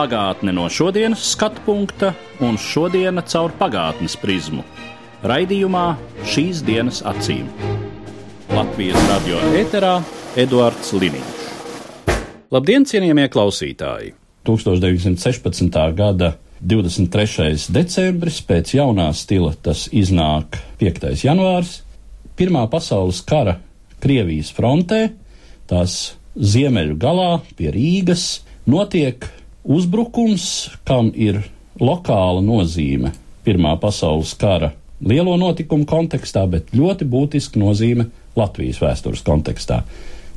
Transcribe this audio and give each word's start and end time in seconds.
Pagātne 0.00 0.54
no 0.56 0.62
šodienas 0.72 1.20
skatu 1.34 1.60
punkta 1.66 2.14
un 2.40 2.54
šodienas 2.56 3.26
caur 3.28 3.52
pagātnes 3.52 4.14
prizmu. 4.16 4.62
Raidījumā 5.28 5.82
šīs 6.24 6.62
dienas 6.64 7.02
acīm. 7.04 7.50
Latvijas 8.48 8.96
radio 9.10 9.42
eterā 9.60 9.98
Eduards 10.40 10.94
Liniņš. 10.96 11.42
Labdien, 12.48 12.86
cienījamie 12.88 13.26
klausītāji! 13.28 14.14
1916. 14.48 15.76
gada 15.98 16.30
23. 16.64 17.68
decembris 17.68 18.38
pēc 18.48 18.72
jaunā 18.78 19.10
stila 19.12 19.52
tas 19.52 19.82
iznāk 19.92 20.56
5. 20.80 21.10
janvārs. 21.26 21.82
Pirmā 22.40 22.62
pasaules 22.72 23.20
kara 23.28 23.58
Krievijas 24.00 24.48
frontē, 24.56 25.10
tās 25.68 26.14
ziemeļu 26.40 26.96
galā 27.04 27.28
pie 27.60 27.68
Rīgas, 27.76 28.46
notiek 28.64 29.28
uzbrukums, 29.64 30.70
kam 30.84 31.10
ir 31.14 31.42
lokāla 31.80 32.42
nozīme 32.44 33.14
Pirmā 33.40 33.72
pasaules 33.80 34.34
kara 34.36 34.74
lielo 35.00 35.32
notikumu 35.40 35.86
kontekstā, 35.88 36.44
bet 36.50 36.74
ļoti 36.76 37.06
būtiska 37.08 37.60
nozīme 37.60 38.10
Latvijas 38.36 38.82
vēstures 38.82 39.24
kontekstā. 39.24 39.80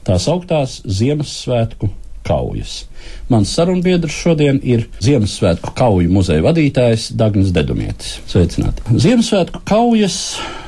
Tās 0.08 0.28
augtās 0.32 0.78
Ziemassvētku 0.88 1.90
kaujas. 2.24 2.86
Mans 3.32 3.52
sarunbiedrs 3.56 4.16
šodien 4.16 4.62
ir 4.64 4.88
Ziemassvētku 5.04 5.74
kauju 5.76 6.12
muzeja 6.16 6.46
vadītājs 6.46 7.10
Dagnis 7.20 7.52
Dedumietis. 7.56 8.18
Sveicināti! 8.32 8.88
Ziemassvētku 9.04 9.64
kaujas 9.68 10.18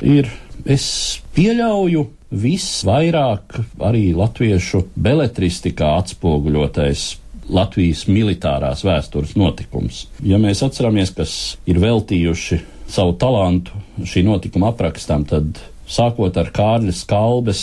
ir, 0.04 0.28
es 0.68 0.86
pieļauju, 1.36 2.04
visvairāk 2.36 3.60
arī 3.86 4.10
latviešu 4.16 4.82
beletristikā 4.98 5.94
atspoguļotais 6.02 7.14
Latvijas 7.52 8.06
militārās 8.10 8.84
vēstures 8.86 9.36
notikums. 9.38 10.06
Ja 10.24 10.40
mēs 10.42 10.64
atceramies, 10.66 11.12
kas 11.14 11.34
ir 11.68 11.80
veltījuši 11.82 12.60
savu 12.90 13.16
talantu 13.20 13.76
šī 14.06 14.24
notikuma 14.26 14.72
aprakstam, 14.72 15.26
tad 15.28 15.60
sākot 15.90 16.36
ar 16.38 16.50
Kārļa 16.54 16.94
Skalbes 16.94 17.62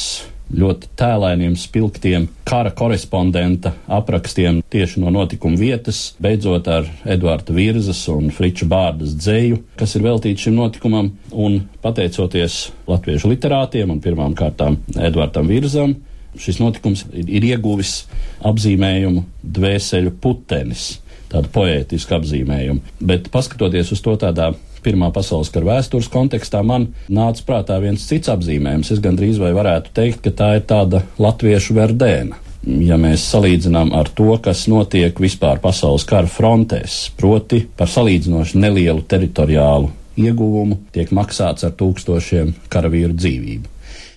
ļoti 0.53 0.89
tēlainiem, 0.99 1.55
spilgtiem 1.57 2.27
kara 2.47 2.71
korespondenta 2.75 3.73
aprakstiem 3.91 4.61
tieši 4.73 5.01
no 5.01 5.11
notikuma 5.13 5.57
vietas, 5.57 6.13
beidzot 6.21 6.67
ar 6.69 6.89
Eduarda 7.09 7.55
Virzas 7.55 8.03
un 8.13 8.29
Friča 8.33 8.67
Bārdas 8.69 9.15
dzēju, 9.17 9.61
kas 9.79 9.95
ir 9.97 10.05
veltīts 10.05 10.45
šim 10.45 10.57
notikumam, 10.59 11.13
un 11.31 11.61
pateicoties 11.83 12.67
latviešu 12.89 13.33
literātiem 13.33 13.93
un 13.93 14.01
pirmām 14.03 14.37
kārtām 14.37 14.77
Eduardam 14.99 15.49
Virzam, 15.49 15.95
šis 16.39 16.59
notikums 16.61 17.05
ir, 17.11 17.29
ir 17.39 17.47
ieguvis 17.53 18.03
apzīmējumu 18.45 19.25
dvēseļu 19.43 20.13
putenis, 20.23 20.97
tādu 21.31 21.51
poētisku 21.53 22.17
apzīmējumu. 22.19 22.95
Bet 23.01 23.31
paskatoties 23.33 23.93
uz 23.95 24.03
to 24.05 24.17
tādā 24.21 24.53
Pirmā 24.83 25.13
pasaules 25.15 25.47
kara 25.53 25.77
vēstures 25.77 26.09
kontekstā, 26.11 26.59
man 26.67 26.89
nāca 27.07 27.45
prātā 27.47 27.77
viens 27.79 28.03
cits 28.03 28.31
apzīmējums. 28.33 28.91
Es 28.91 28.99
gandrīz 29.03 29.39
vai 29.39 29.53
varētu 29.55 29.93
teikt, 29.95 30.19
ka 30.25 30.33
tā 30.41 30.49
ir 30.57 30.65
tāda 30.67 31.05
latviešu 31.23 31.77
verdēna. 31.77 32.39
Ja 32.83 32.97
mēs 32.99 33.23
salīdzinām 33.31 33.91
ar 33.95 34.11
to, 34.15 34.29
kas 34.43 34.65
notiek 34.71 35.19
vispār 35.19 35.59
pasaules 35.63 36.05
kara 36.07 36.27
frontēs, 36.31 37.13
proti 37.19 37.63
par 37.77 37.91
salīdzinoši 37.91 38.59
nelielu 38.59 39.03
teritoriālu 39.07 39.91
ieguvumu, 40.19 40.79
tiek 40.95 41.11
maksāts 41.15 41.67
ar 41.67 41.75
tūkstošiem 41.79 42.53
karavīru 42.71 43.15
dzīvību. 43.19 43.72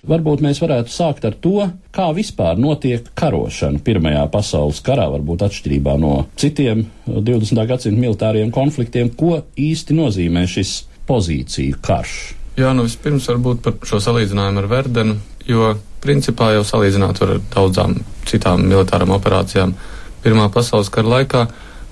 Varbūt 0.07 0.39
mēs 0.39 0.61
varētu 0.63 0.91
sākt 0.91 1.25
ar 1.27 1.33
to, 1.43 1.65
kā 1.91 2.05
vispār 2.15 2.55
notiek 2.55 3.09
karošana 3.19 3.81
Pirmajā 3.83 4.21
pasaules 4.31 4.79
karā, 4.85 5.09
varbūt 5.11 5.43
atšķirībā 5.49 5.97
no 5.99 6.13
citiem 6.39 6.85
20. 7.07 7.59
gadsimta 7.67 7.99
militāriem 7.99 8.53
konfliktiem, 8.55 9.11
ko 9.19 9.41
īsti 9.59 9.97
nozīmē 9.97 10.45
šis 10.47 10.77
pozīciju 11.09 11.81
karš. 11.83 12.15
Jā, 12.57 12.71
nu 12.73 12.87
vispirms 12.87 13.27
varbūt 13.33 13.61
par 13.65 13.75
šo 13.89 13.99
salīdzinājumu 14.07 14.63
ar 14.63 14.71
Verdenu, 14.71 15.17
jo 15.43 15.73
principā 16.03 16.53
jau 16.55 16.63
salīdzināt 16.71 17.19
var 17.21 17.35
ar 17.35 17.43
daudzām 17.51 17.99
citām 18.31 18.63
militārām 18.63 19.11
operācijām. 19.17 19.75
Pirmā 20.23 20.47
pasaules 20.55 20.87
kara 20.93 21.17
laikā 21.17 21.45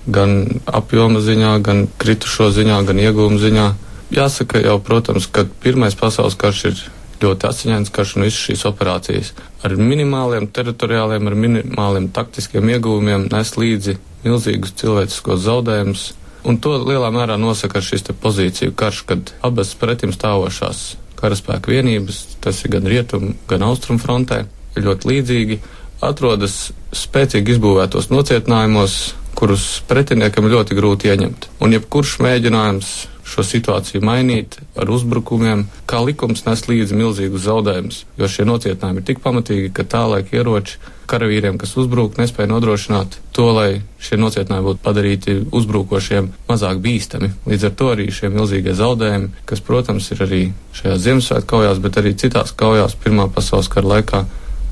gan 0.08 0.38
apjoma 0.64 1.20
ziņā, 1.20 1.52
gan 1.66 1.84
kritušo 2.00 2.48
ziņā, 2.56 2.80
gan 2.88 3.04
iegūmu 3.04 3.44
ziņā. 3.44 3.70
Jāsaka 4.16 4.64
jau, 4.64 4.80
protams, 4.80 5.28
ka 5.28 5.44
Pirmais 5.60 5.98
pasaules 5.98 6.38
karš 6.38 6.68
ir 6.70 6.84
ļoti 7.22 7.48
asiņains 7.48 7.92
karš 7.94 8.16
un 8.16 8.26
visas 8.26 8.42
šīs 8.48 8.66
operācijas 8.68 9.32
ar 9.64 9.74
minimāliem 9.78 10.48
teritoriāliem, 10.52 11.26
ar 11.26 11.38
minimāliem 11.46 12.10
taktiskiem 12.14 12.68
ieguvumiem 12.74 13.26
nes 13.32 13.52
līdzi 13.56 13.96
milzīgus 14.26 14.74
cilvēciskos 14.80 15.42
zaudējumus. 15.46 16.06
Un 16.46 16.60
to 16.62 16.76
lielā 16.78 17.08
mērā 17.14 17.38
nosaka 17.40 17.82
šis 17.82 18.06
pozīciju 18.22 18.74
karš, 18.78 19.02
kad 19.08 19.32
abas 19.46 19.74
pretim 19.78 20.12
stāvošās 20.14 20.94
karaspēka 21.18 21.72
vienības, 21.72 22.38
tas 22.44 22.62
ir 22.62 22.76
gan 22.76 22.86
rietumu, 22.86 23.34
gan 23.50 23.64
austrumu 23.66 24.02
frontē, 24.02 24.44
ļoti 24.76 25.10
līdzīgi, 25.10 25.58
atrodas 26.04 26.70
spēcīgi 26.94 27.56
izbūvētos 27.56 28.10
nocietinājumos, 28.12 28.96
kurus 29.36 29.66
pretiniekam 29.88 30.48
ļoti 30.52 30.76
grūti 30.76 31.10
ieņemt. 31.12 31.48
Un 31.64 31.74
jebkurš 31.76 32.18
mēģinājums 32.24 32.92
šo 33.26 33.42
situāciju 33.42 34.04
mainīt 34.06 34.58
ar 34.78 34.90
uzbrukumiem, 34.92 35.66
kā 35.90 36.00
likums 36.06 36.44
nes 36.46 36.62
līdzi 36.68 36.96
milzīgus 36.96 37.46
zaudējumus, 37.46 38.04
jo 38.20 38.28
šie 38.30 38.46
nocietinājumi 38.46 39.02
ir 39.02 39.08
tik 39.08 39.22
pamatīgi, 39.24 39.72
ka 39.74 39.86
tā 39.88 40.04
laika 40.10 40.38
ieroči 40.38 40.78
karavīriem, 41.10 41.58
kas 41.58 41.74
uzbrūk, 41.78 42.16
nespēja 42.18 42.50
nodrošināt 42.50 43.18
to, 43.34 43.48
lai 43.54 43.68
šie 44.02 44.18
nocietinājumi 44.18 44.68
būtu 44.68 44.82
padarīti 44.82 45.36
uzbrukošiem 45.54 46.30
mazāk 46.48 46.80
bīstami. 46.82 47.32
Līdz 47.50 47.68
ar 47.68 47.76
to 47.78 47.90
arī 47.94 48.08
šie 48.14 48.30
milzīgie 48.34 48.74
zaudējumi, 48.78 49.44
kas, 49.46 49.62
protams, 49.66 50.10
ir 50.14 50.24
arī 50.26 50.42
šajās 50.78 51.04
Ziemassvētku 51.06 51.52
kaujās, 51.54 51.82
bet 51.82 52.00
arī 52.02 52.14
citās 52.18 52.54
kaujās 52.58 52.98
Pirmā 53.02 53.28
pasaules 53.32 53.70
kara 53.70 53.96
laikā, 53.96 54.24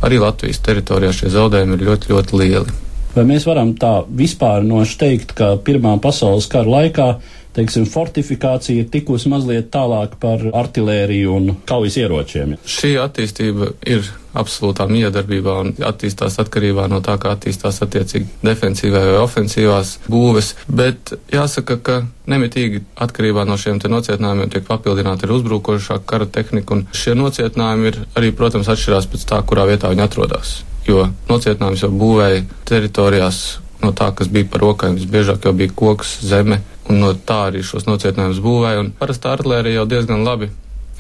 arī 0.05 0.19
Latvijas 0.23 0.63
teritorijā 0.65 1.15
šie 1.23 1.35
zaudējumi 1.35 1.79
ir 1.79 1.87
ļoti, 1.91 2.11
ļoti 2.15 2.43
lieli. 2.43 2.81
Vai 3.15 3.25
mēs 3.29 3.47
varam 3.47 3.77
tā 3.79 4.01
vispār 4.11 4.65
nošteikt, 4.67 5.37
ka 5.39 5.55
Pirmā 5.63 5.95
pasaules 6.03 6.49
kara 6.51 6.71
laikā 6.79 7.09
teiksim, 7.55 7.87
fortifikācija 7.87 8.83
ir 8.83 8.91
tikusi 8.91 9.31
mazliet 9.31 9.71
tālāk 9.75 10.17
par 10.23 10.43
artilēriju 10.51 11.35
un 11.39 11.53
kaujas 11.69 11.99
ieročiem. 12.03 12.57
Šī 12.67 12.95
attīstība 12.99 13.71
ir 13.87 14.09
absolūtā 14.35 14.89
miedarbībā 14.91 15.55
un 15.63 15.71
attīstās 15.87 16.41
atkarībā 16.43 16.89
no 16.91 16.99
tā, 17.07 17.15
kā 17.23 17.37
attīstās 17.37 17.79
attiecīgi 17.87 18.43
defensīvā 18.43 19.05
vai 19.13 19.23
ofensīvās 19.23 19.95
būves, 20.11 20.55
bet 20.67 21.15
jāsaka, 21.31 21.79
ka 21.79 22.01
nemitīgi 22.31 22.83
atkarībā 23.07 23.47
no 23.47 23.59
šiem 23.61 23.79
te 23.79 23.93
nocietinājumiem 23.93 24.51
tiek 24.51 24.67
papildināta 24.67 25.29
ar 25.29 25.39
uzbrukošā 25.39 26.03
kara 26.11 26.27
tehnika, 26.27 26.75
un 26.75 26.87
šie 26.91 27.15
nocietinājumi 27.19 27.91
ir 27.93 28.05
arī, 28.19 28.35
protams, 28.35 28.75
atšķirās 28.75 29.11
pēc 29.15 29.29
tā, 29.31 29.43
kurā 29.47 29.71
vietā 29.71 29.95
viņi 29.95 30.09
atrodas. 30.09 30.57
Jo 30.89 31.09
nocietinājums 31.31 31.85
jau 31.85 31.93
būvēja 31.93 32.43
teritorijās 32.69 33.43
no 33.85 33.93
tā, 33.97 34.11
kas 34.17 34.31
bija 34.33 34.49
par 34.51 34.65
rokām, 34.65 34.97
visbiežāk 34.99 35.45
jau 35.45 35.53
bija 35.57 35.73
koks, 35.77 36.19
zeme, 36.25 36.61
un 36.89 37.01
no 37.03 37.13
tā 37.17 37.47
arī 37.51 37.63
šos 37.65 37.87
nocietinājumus 37.89 38.43
būvēja. 38.45 38.83
Un 38.85 38.91
parastā 38.99 39.35
artilērija 39.35 39.81
jau 39.81 39.87
diezgan 39.89 40.25
labi 40.27 40.51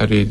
arī 0.02 0.26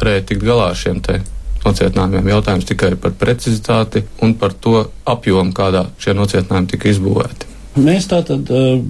varēja 0.00 0.26
tikt 0.30 0.44
galā 0.46 0.70
ar 0.72 0.78
šiem 0.78 1.00
te 1.04 1.20
nocietinājumiem. 1.64 2.30
Jautājums 2.34 2.68
tikai 2.68 2.94
par 3.00 3.14
precizitāti 3.20 4.04
un 4.24 4.34
par 4.40 4.54
to 4.56 4.84
apjomu, 5.08 5.52
kādā 5.56 5.86
šie 6.00 6.14
nocietinājumi 6.16 6.70
tika 6.74 6.90
izbūvēti. 6.92 7.50
Mēs 7.80 8.08
tātad 8.10 8.48
uh, 8.50 8.80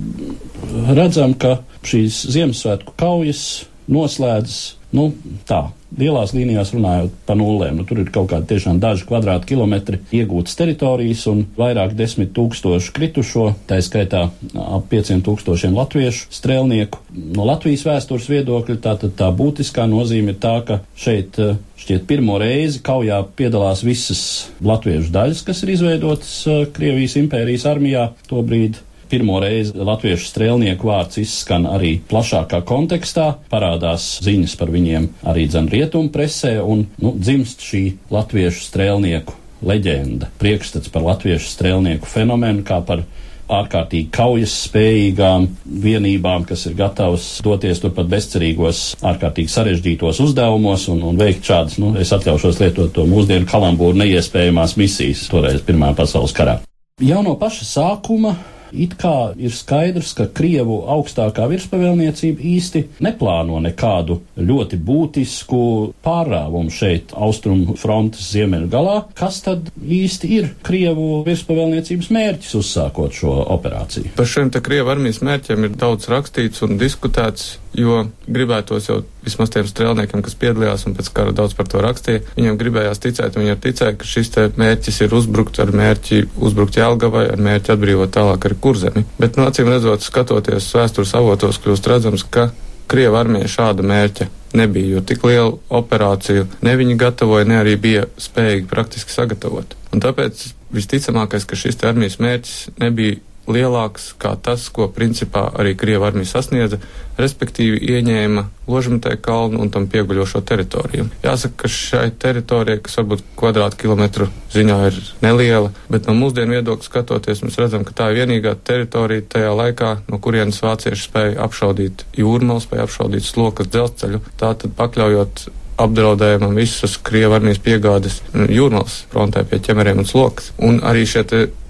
redzam, 0.96 1.34
ka 1.34 1.58
šīs 1.86 2.22
Ziemassvētku 2.32 2.94
kaujas 3.00 3.42
noslēdzas 3.90 4.60
nu, 4.96 5.10
tā, 5.48 5.68
lielās 5.98 6.32
līnijās 6.34 6.72
runājot 6.74 7.14
pa 7.26 7.34
nulēm. 7.38 7.80
Nu, 7.80 7.86
tur 7.88 8.02
ir 8.02 8.10
kaut 8.14 8.30
kādi 8.32 8.48
tiešām 8.52 8.80
daži 8.82 9.06
kvadrātkilometri 9.08 10.00
iegūtas 10.20 10.58
teritorijas 10.58 11.24
un 11.30 11.44
vairāk 11.58 11.94
desmit 11.98 12.32
tūkstošu 12.36 12.94
kritušo, 12.96 13.46
tā 13.70 13.80
skaitā 13.84 14.26
ap 14.30 14.90
pieciem 14.90 15.22
tūkstošiem 15.26 15.76
latviešu 15.78 16.30
strēlnieku. 16.34 17.02
No 17.36 17.46
Latvijas 17.48 17.86
vēstures 17.88 18.28
viedokļa 18.30 18.78
tātad 18.84 19.16
tā 19.18 19.30
būtiskā 19.34 19.86
nozīme 19.90 20.34
ir 20.34 20.40
tā, 20.42 20.58
ka 20.66 20.80
šeit 20.98 21.38
šķiet 21.80 22.04
pirmo 22.08 22.36
reizi 22.40 22.82
kaujā 22.84 23.22
piedalās 23.38 23.82
visas 23.86 24.22
latviešu 24.62 25.14
daļas, 25.14 25.42
kas 25.46 25.64
ir 25.64 25.74
izveidotas 25.74 26.36
Krievijas 26.76 27.16
impērijas 27.20 27.66
armijā 27.70 28.10
tobrīd 28.28 28.78
pirmo 29.10 29.40
reizi 29.42 29.74
latviešu 29.76 30.28
strēlnieku 30.30 30.90
vārds 30.90 31.20
izskan 31.22 31.66
arī 31.70 31.96
plašākā 32.10 32.62
kontekstā, 32.66 33.32
parādās 33.50 34.16
ziņas 34.24 34.56
par 34.60 34.72
viņiem 34.74 35.10
arī 35.30 35.48
dzen 35.50 35.70
rietumu 35.72 36.12
presē 36.14 36.58
un 36.62 36.86
nu, 37.02 37.14
dzimst 37.18 37.64
šī 37.66 37.84
latviešu 38.14 38.66
strēlnieku 38.68 39.38
leģenda, 39.66 40.30
priekšstats 40.40 40.92
par 40.92 41.04
latviešu 41.04 41.50
strēlnieku 41.50 42.08
fenomenu 42.08 42.64
kā 42.66 42.80
par 42.86 43.04
ārkārtīgi 43.50 44.10
kaujas 44.14 44.52
spējīgām 44.68 45.48
vienībām, 45.82 46.44
kas 46.46 46.62
ir 46.68 46.76
gatavas 46.78 47.26
doties 47.42 47.82
turpat 47.82 48.06
bezcerīgos, 48.12 48.82
ārkārtīgi 49.10 49.50
sarežģītos 49.50 50.22
uzdevumos 50.22 50.86
un, 50.92 51.02
un 51.10 51.18
veikt 51.18 51.50
šādas, 51.50 51.80
nu, 51.82 51.92
es 51.98 52.12
atļaušos 52.14 52.62
lietot 52.62 52.94
to 52.94 53.06
mūsdienu 53.10 53.48
kalambūru 53.50 53.98
neiespējamās 54.04 54.76
misijas 54.78 55.26
toreiz 55.32 55.64
Pirmā 55.66 55.90
pasaules 55.98 56.34
karā. 56.36 56.60
Jau 57.02 57.24
no 57.26 57.34
paša 57.40 57.66
sākuma 57.66 58.36
It 58.72 58.96
kā 59.00 59.32
ir 59.38 59.54
skaidrs, 59.54 60.12
ka 60.18 60.28
Krievu 60.34 60.80
augstākā 60.90 61.46
virspavēlniecība 61.50 62.44
īsti 62.52 62.84
neplāno 63.04 63.60
nekādu 63.64 64.20
ļoti 64.38 64.78
būtisku 64.86 65.62
pārāvumu 66.04 66.72
šeit 66.74 67.14
austrumu 67.16 67.76
frontes 67.80 68.30
ziemeļu 68.34 68.70
galā. 68.72 68.96
Kas 69.18 69.42
tad 69.46 69.70
īsti 69.80 70.32
ir 70.38 70.50
Krievu 70.66 71.22
virspavēlniecības 71.26 72.12
mērķis 72.14 72.58
uzsākot 72.60 73.16
šo 73.16 73.36
operāciju? 73.56 74.14
Par 74.18 74.30
šiem 74.30 74.52
te 74.54 74.62
Krievu 74.64 74.92
armijas 74.94 75.22
mērķiem 75.26 75.68
ir 75.68 75.76
daudz 75.80 76.10
rakstīts 76.12 76.62
un 76.66 76.78
diskutēts 76.80 77.56
jo 77.76 78.04
gribētos 78.26 78.88
jau 78.90 79.00
vismaz 79.24 79.52
tiem 79.52 79.68
strēlniekiem, 79.68 80.22
kas 80.24 80.36
piedalījās 80.40 80.86
un 80.88 80.96
pēc 80.98 81.10
kara 81.16 81.34
daudz 81.36 81.56
par 81.58 81.68
to 81.70 81.82
rakstīja, 81.84 82.24
viņiem 82.38 82.58
gribējās 82.60 83.02
ticēt, 83.02 83.38
viņi 83.38 83.54
ir 83.54 83.60
ticēja, 83.64 83.98
ka 84.00 84.08
šis 84.08 84.32
te 84.34 84.46
mērķis 84.60 85.02
ir 85.06 85.14
uzbrukt 85.16 85.60
ar 85.62 85.74
mērķi 85.76 86.24
uzbrukt 86.40 86.80
Jelgavai, 86.80 87.26
ar 87.34 87.44
mērķi 87.44 87.74
atbrīvot 87.76 88.14
tālāk 88.16 88.48
arī 88.48 88.58
kurzemi. 88.66 89.04
Bet, 89.20 89.38
nu, 89.38 89.46
acīm 89.48 89.70
redzot, 89.70 90.04
skatoties 90.06 90.72
vēstures 90.76 91.14
avotos, 91.18 91.60
kļūst 91.62 91.90
redzams, 91.92 92.26
ka 92.26 92.50
Krieva 92.90 93.20
armija 93.22 93.46
šāda 93.46 93.84
mērķa 93.86 94.26
nebija, 94.58 94.96
jo 94.96 95.00
tik 95.06 95.22
lielu 95.22 95.60
operāciju 95.78 96.48
ne 96.66 96.72
viņi 96.76 96.96
gatavoja, 96.98 97.46
ne 97.46 97.60
arī 97.60 97.76
bija 97.78 98.08
spējīgi 98.18 98.66
praktiski 98.70 99.14
sagatavot. 99.14 99.76
Un 99.94 100.02
tāpēc 100.02 100.42
visticamākais, 100.74 101.46
ka 101.46 101.58
šis 101.58 101.78
armijas 101.86 102.18
mērķis 102.22 102.56
nebija 102.82 103.20
lielāks 103.52 104.12
kā 104.20 104.34
tas, 104.42 104.68
ko 104.72 104.88
principā 104.94 105.48
arī 105.58 105.74
Krieva 105.78 106.08
armija 106.10 106.30
sasniedza, 106.32 106.80
respektīvi 107.20 107.80
ieņēma 107.96 108.46
Ložmetē 108.70 109.16
kalnu 109.18 109.58
un 109.64 109.70
tam 109.74 109.88
pieguļošo 109.90 110.40
teritoriju. 110.46 111.08
Jāsaka, 111.24 111.64
ka 111.64 111.70
šai 111.74 112.04
teritorijai, 112.22 112.80
kas 112.84 113.00
varbūt 113.00 113.24
kvadrātkilometru 113.40 114.28
ziņā 114.54 114.78
ir 114.88 115.00
neliela, 115.24 115.72
bet 115.90 116.06
no 116.06 116.14
mūsdienu 116.18 116.58
viedokļa 116.58 116.86
skatoties, 116.86 117.42
mēs 117.46 117.58
redzam, 117.60 117.84
ka 117.86 117.96
tā 117.98 118.10
ir 118.12 118.22
vienīgā 118.22 118.54
teritorija 118.64 119.26
tajā 119.34 119.54
laikā, 119.58 119.94
no 120.10 120.20
kurienes 120.22 120.62
vācieši 120.62 121.08
spēja 121.08 121.40
apšaudīt 121.46 122.06
jūrmālu, 122.20 122.62
spēja 122.62 122.86
apšaudīt 122.86 123.26
slokas 123.26 123.72
dzelzceļu, 123.74 124.22
tātad 124.38 124.76
pakļaujot 124.78 125.48
apdraudējumam 125.84 126.54
visas 126.58 126.96
Krievijas 127.04 127.40
armijas 127.40 127.60
piegādes 127.64 128.20
jūrmālas 128.34 129.00
frontē 129.12 129.44
pie 129.48 129.60
ķemeriem 129.64 130.02
un 130.02 130.08
slokas. 130.08 130.52
Un 130.58 130.80
arī 130.86 131.06
šie 131.08 131.24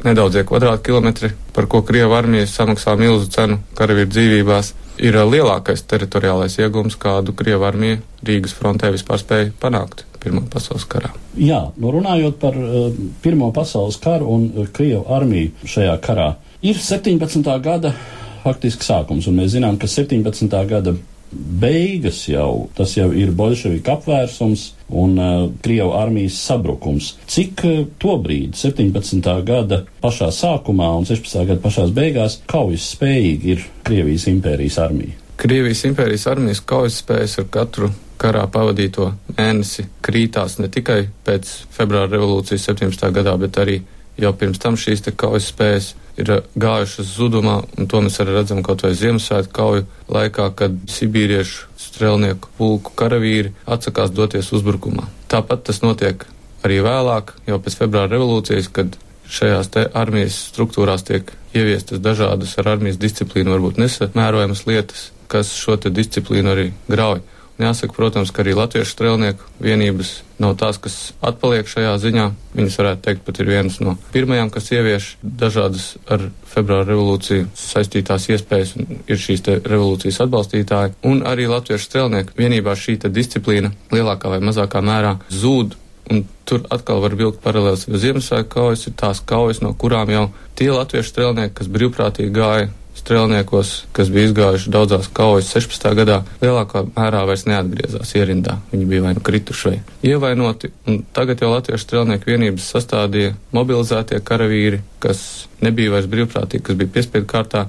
nedaudzie 0.04 0.44
kvadrātkilometri, 0.48 1.32
par 1.54 1.68
ko 1.70 1.82
Krievijas 1.86 2.18
armija 2.18 2.50
samaksā 2.50 2.96
milzu 3.00 3.30
cenu 3.32 3.60
karavīru 3.78 4.10
dzīvībās, 4.12 4.74
ir 5.00 5.16
lielākais 5.16 5.86
teritoriālais 5.88 6.58
iegums, 6.60 6.98
kādu 7.00 7.34
Krievijas 7.36 7.72
armija 7.72 8.00
Rīgas 8.26 8.54
frontē 8.56 8.92
vispār 8.94 9.22
spēja 9.22 9.50
panākt. 9.60 10.06
Pirmā 10.20 10.42
pasaules 10.52 10.84
karā. 10.84 11.14
Jā, 11.40 11.62
nu 11.80 11.90
runājot 11.94 12.34
par 12.42 12.56
uh, 12.60 12.90
Pirmo 13.24 13.46
pasaules 13.56 13.96
karu 14.02 14.28
un 14.28 14.42
uh, 14.50 14.66
Krievu 14.68 15.06
armiju 15.16 15.54
šajā 15.64 15.94
karā, 16.04 16.34
ir 16.60 16.76
17. 16.76 17.46
gada 17.64 17.94
faktiski 18.42 18.84
sākums, 18.84 19.28
un 19.30 19.38
mēs 19.40 19.54
zinām, 19.54 19.78
ka 19.80 19.88
17. 19.88 20.52
gada 20.68 20.92
beigas 21.32 22.24
jau, 22.28 22.68
tas 22.76 22.96
jau 22.96 23.10
ir 23.14 23.32
bolševika 23.36 23.96
apvērsums 23.98 24.66
un 25.00 25.16
uh, 25.18 25.46
Krievu 25.62 25.92
armijas 25.94 26.40
sabrukums. 26.42 27.12
Cik 27.30 27.64
uh, 27.66 27.80
tobrīd, 28.02 28.58
17. 28.58 29.22
gada 29.46 29.84
pašā 30.02 30.30
sākumā 30.34 30.90
un 30.98 31.08
16. 31.08 31.46
gada 31.46 31.60
pašās 31.62 31.94
beigās, 31.94 32.40
kaujas 32.50 32.90
spējīgi 32.96 33.54
ir 33.54 33.66
Krievijas 33.86 34.26
impērijas 34.32 34.78
armija? 34.82 35.18
Krievijas 35.40 35.86
impērijas 35.88 36.26
armijas 36.28 36.60
kaujas 36.60 36.98
spējas 37.00 37.38
ar 37.40 37.46
katru 37.52 37.92
karā 38.20 38.42
pavadīto 38.52 39.06
mēnesi 39.38 39.86
krītās 40.04 40.58
ne 40.60 40.68
tikai 40.72 41.06
pēc 41.24 41.54
februāra 41.72 42.10
revolūcijas 42.12 42.68
17. 42.68 43.08
gadā, 43.16 43.36
bet 43.40 43.56
arī 43.62 43.78
jau 44.18 44.32
pirms 44.36 44.58
tam 44.62 44.78
šīs 44.80 45.04
kaujas 45.16 45.50
spējas 45.52 45.94
ir 46.20 46.32
gājušas 46.60 47.14
zudumā, 47.16 47.60
un 47.78 47.88
to 47.88 48.00
mēs 48.04 48.18
arī 48.22 48.34
redzam 48.36 48.62
kaut 48.66 48.82
vai 48.84 48.92
Ziemassvētku 48.98 49.54
kauju 49.56 49.86
laikā, 50.10 50.50
kad 50.56 50.76
sibīriešu 50.90 51.70
strelnieku 51.80 52.50
pulku 52.58 52.94
karavīri 52.98 53.54
atsakās 53.66 54.12
doties 54.14 54.52
uzbrukumā. 54.56 55.06
Tāpat 55.30 55.64
tas 55.70 55.80
notiek 55.84 56.26
arī 56.66 56.80
vēlāk, 56.84 57.34
jau 57.48 57.60
pēc 57.62 57.78
februāra 57.80 58.12
revolūcijas, 58.12 58.68
kad 58.74 58.98
šajās 59.30 59.70
armijas 59.94 60.36
struktūrās 60.50 61.06
tiek 61.06 61.30
ieviestas 61.54 62.02
dažādas 62.02 62.56
ar 62.58 62.74
armijas 62.74 62.98
disciplīnu 63.00 63.54
varbūt 63.54 63.78
nesamērojamas 63.80 64.66
lietas, 64.66 65.10
kas 65.30 65.52
šo 65.54 65.78
disciplīnu 65.86 66.50
arī 66.50 66.70
grauj. 66.90 67.22
Jāsaka, 67.60 67.92
protams, 67.92 68.30
ka 68.32 68.40
arī 68.40 68.54
latviešu 68.56 68.94
strēlnieku 68.94 69.44
vienības 69.60 70.14
nav 70.40 70.54
tās, 70.60 70.78
kas 70.80 70.94
atpaliek 71.20 71.68
šajā 71.68 71.92
ziņā. 72.00 72.24
Viņas 72.56 72.78
varētu 72.80 73.04
teikt, 73.04 73.24
pat 73.26 73.40
ir 73.42 73.50
vienas 73.50 73.76
no 73.84 73.96
pirmajām, 74.14 74.48
kas 74.54 74.70
ievieš 74.72 75.10
dažādas 75.20 75.90
ar 76.08 76.24
februāra 76.48 76.88
revolūciju 76.88 77.50
saistītās 77.60 78.30
iespējas 78.32 78.72
un 78.80 79.02
ir 79.04 79.20
šīs 79.20 79.44
revolūcijas 79.60 80.22
atbalstītāji. 80.24 80.96
Un 81.10 81.20
arī 81.28 81.50
latviešu 81.52 81.90
strēlnieku 81.90 82.38
vienībā 82.40 82.76
šī 82.78 82.96
disciplīna 83.12 83.74
lielākā 83.92 84.32
vai 84.32 84.40
mazākā 84.40 84.80
mērā 84.80 85.18
zūd. 85.28 85.76
Un 86.10 86.24
tur 86.48 86.64
atkal 86.74 87.04
var 87.04 87.12
vilkt 87.14 87.38
paralēlis, 87.44 87.84
jo 87.86 88.00
Ziemassvētku 88.00 88.50
kaujas 88.50 88.88
ir 88.88 88.96
tās 88.98 89.20
kaujas, 89.22 89.60
no 89.62 89.76
kurām 89.78 90.10
jau 90.10 90.24
tie 90.58 90.72
latviešu 90.72 91.12
strēlnieki, 91.12 91.54
kas 91.60 91.68
brīvprātīgi 91.70 92.32
gāja 92.34 92.70
strēlniekos, 93.00 93.72
kas 93.96 94.12
bija 94.12 94.30
izgājuši 94.30 94.72
daudzās 94.72 95.08
kaujas 95.16 95.50
16. 95.56 95.88
gadā, 95.98 96.20
lielākā 96.42 96.84
mērā 96.92 97.24
vairs 97.28 97.46
neatgriezās 97.48 98.14
ierindā. 98.18 98.58
Viņi 98.72 98.88
bija 98.90 99.06
vai 99.06 99.14
nu 99.16 99.24
krituši 99.26 99.70
vai 99.70 99.80
ievainoti, 100.12 100.72
un 100.86 101.02
tagad 101.16 101.42
jau 101.42 101.52
Latviešu 101.54 101.86
strēlnieku 101.86 102.30
vienības 102.30 102.70
sastādīja 102.74 103.34
mobilizētie 103.56 104.22
karavīri, 104.24 104.82
kas 105.02 105.48
nebija 105.64 105.96
vairs 105.96 106.08
brīvprātīgi, 106.10 106.64
kas 106.68 106.80
bija 106.80 106.94
piespiedu 106.96 107.28
kārtā 107.30 107.66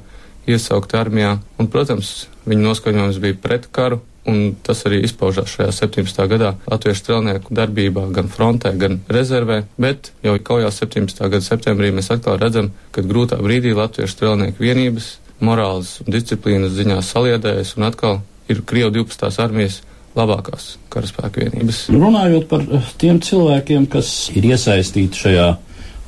iesaukti 0.49 0.97
armijā, 0.97 1.35
un, 1.59 1.69
protams, 1.71 2.13
viņu 2.49 2.65
noskaņojums 2.65 3.19
bija 3.21 3.37
pret 3.41 3.67
karu, 3.73 4.01
un 4.29 4.55
tas 4.65 4.83
arī 4.85 5.01
izpaužās 5.05 5.49
šajā 5.55 5.71
17. 5.73 6.21
gadā 6.29 6.51
Latviešu 6.69 7.01
strēlnieku 7.01 7.55
darbībā 7.57 8.03
gan 8.13 8.29
frontē, 8.29 8.73
gan 8.77 8.99
rezervē, 9.09 9.63
bet 9.81 10.11
jau 10.25 10.35
kaujās 10.45 10.77
17. 10.83 11.23
gada 11.25 11.41
septembrī 11.45 11.89
mēs 11.95 12.11
atkal 12.13 12.37
redzam, 12.41 12.71
ka 12.93 13.01
grūtā 13.05 13.39
brīdī 13.41 13.73
Latviešu 13.77 14.17
strēlnieku 14.17 14.61
vienības 14.61 15.15
morāles 15.45 15.97
un 16.03 16.13
disciplīnas 16.13 16.75
ziņā 16.77 16.99
saliedējas 17.05 17.75
un 17.77 17.87
atkal 17.89 18.21
ir 18.51 18.61
Krievu 18.67 18.93
12. 19.01 19.31
armijas 19.41 19.81
labākās 20.17 20.75
karaspēku 20.91 21.45
vienības. 21.45 21.83
Runājot 21.95 22.47
par 22.51 22.65
eh, 22.67 22.87
tiem 23.01 23.21
cilvēkiem, 23.23 23.87
kas 23.91 24.31
ir 24.35 24.49
iesaistīti 24.51 25.25
šajā 25.25 25.47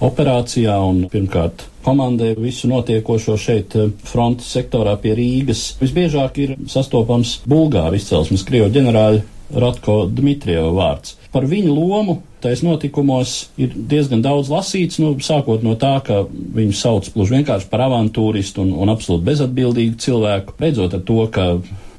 operācijā 0.04 0.76
un 0.84 1.06
pirmkārt 1.12 1.68
komandē 1.84 2.34
visu 2.40 2.68
notiekošo 2.72 3.38
šeit 3.40 3.78
eh, 3.80 3.92
frontes 4.08 4.52
sektorā 4.56 4.98
pie 5.02 5.16
Rīgas, 5.20 5.66
visbiežāk 5.82 6.42
ir 6.44 6.56
sastopams 6.72 7.40
Bulgāru 7.48 8.00
izcelsmes 8.00 8.46
Krievu 8.48 8.72
ģenerāļa 8.76 9.24
Ratko 9.54 10.04
Dmitrieva 10.10 10.72
vārds. 10.74 11.18
Par 11.34 11.48
viņu 11.50 11.74
lomu 11.74 12.20
tais 12.44 12.62
notikumos 12.66 13.48
ir 13.58 13.72
diezgan 13.74 14.22
daudz 14.24 14.52
lasīts, 14.52 15.00
nu, 15.02 15.14
sākot 15.24 15.64
no 15.66 15.78
tā, 15.80 15.96
ka 16.06 16.24
viņu 16.28 16.76
sauc 16.78 17.08
gluži 17.14 17.38
vienkārši 17.38 17.70
par 17.72 17.86
avantūristu 17.88 18.66
un, 18.66 18.74
un 18.84 18.92
absolūti 18.94 19.28
bezatbildīgu 19.30 20.00
cilvēku, 20.04 20.58
beidzot 20.60 20.98
ar 20.98 21.06
to, 21.08 21.22
ka 21.34 21.48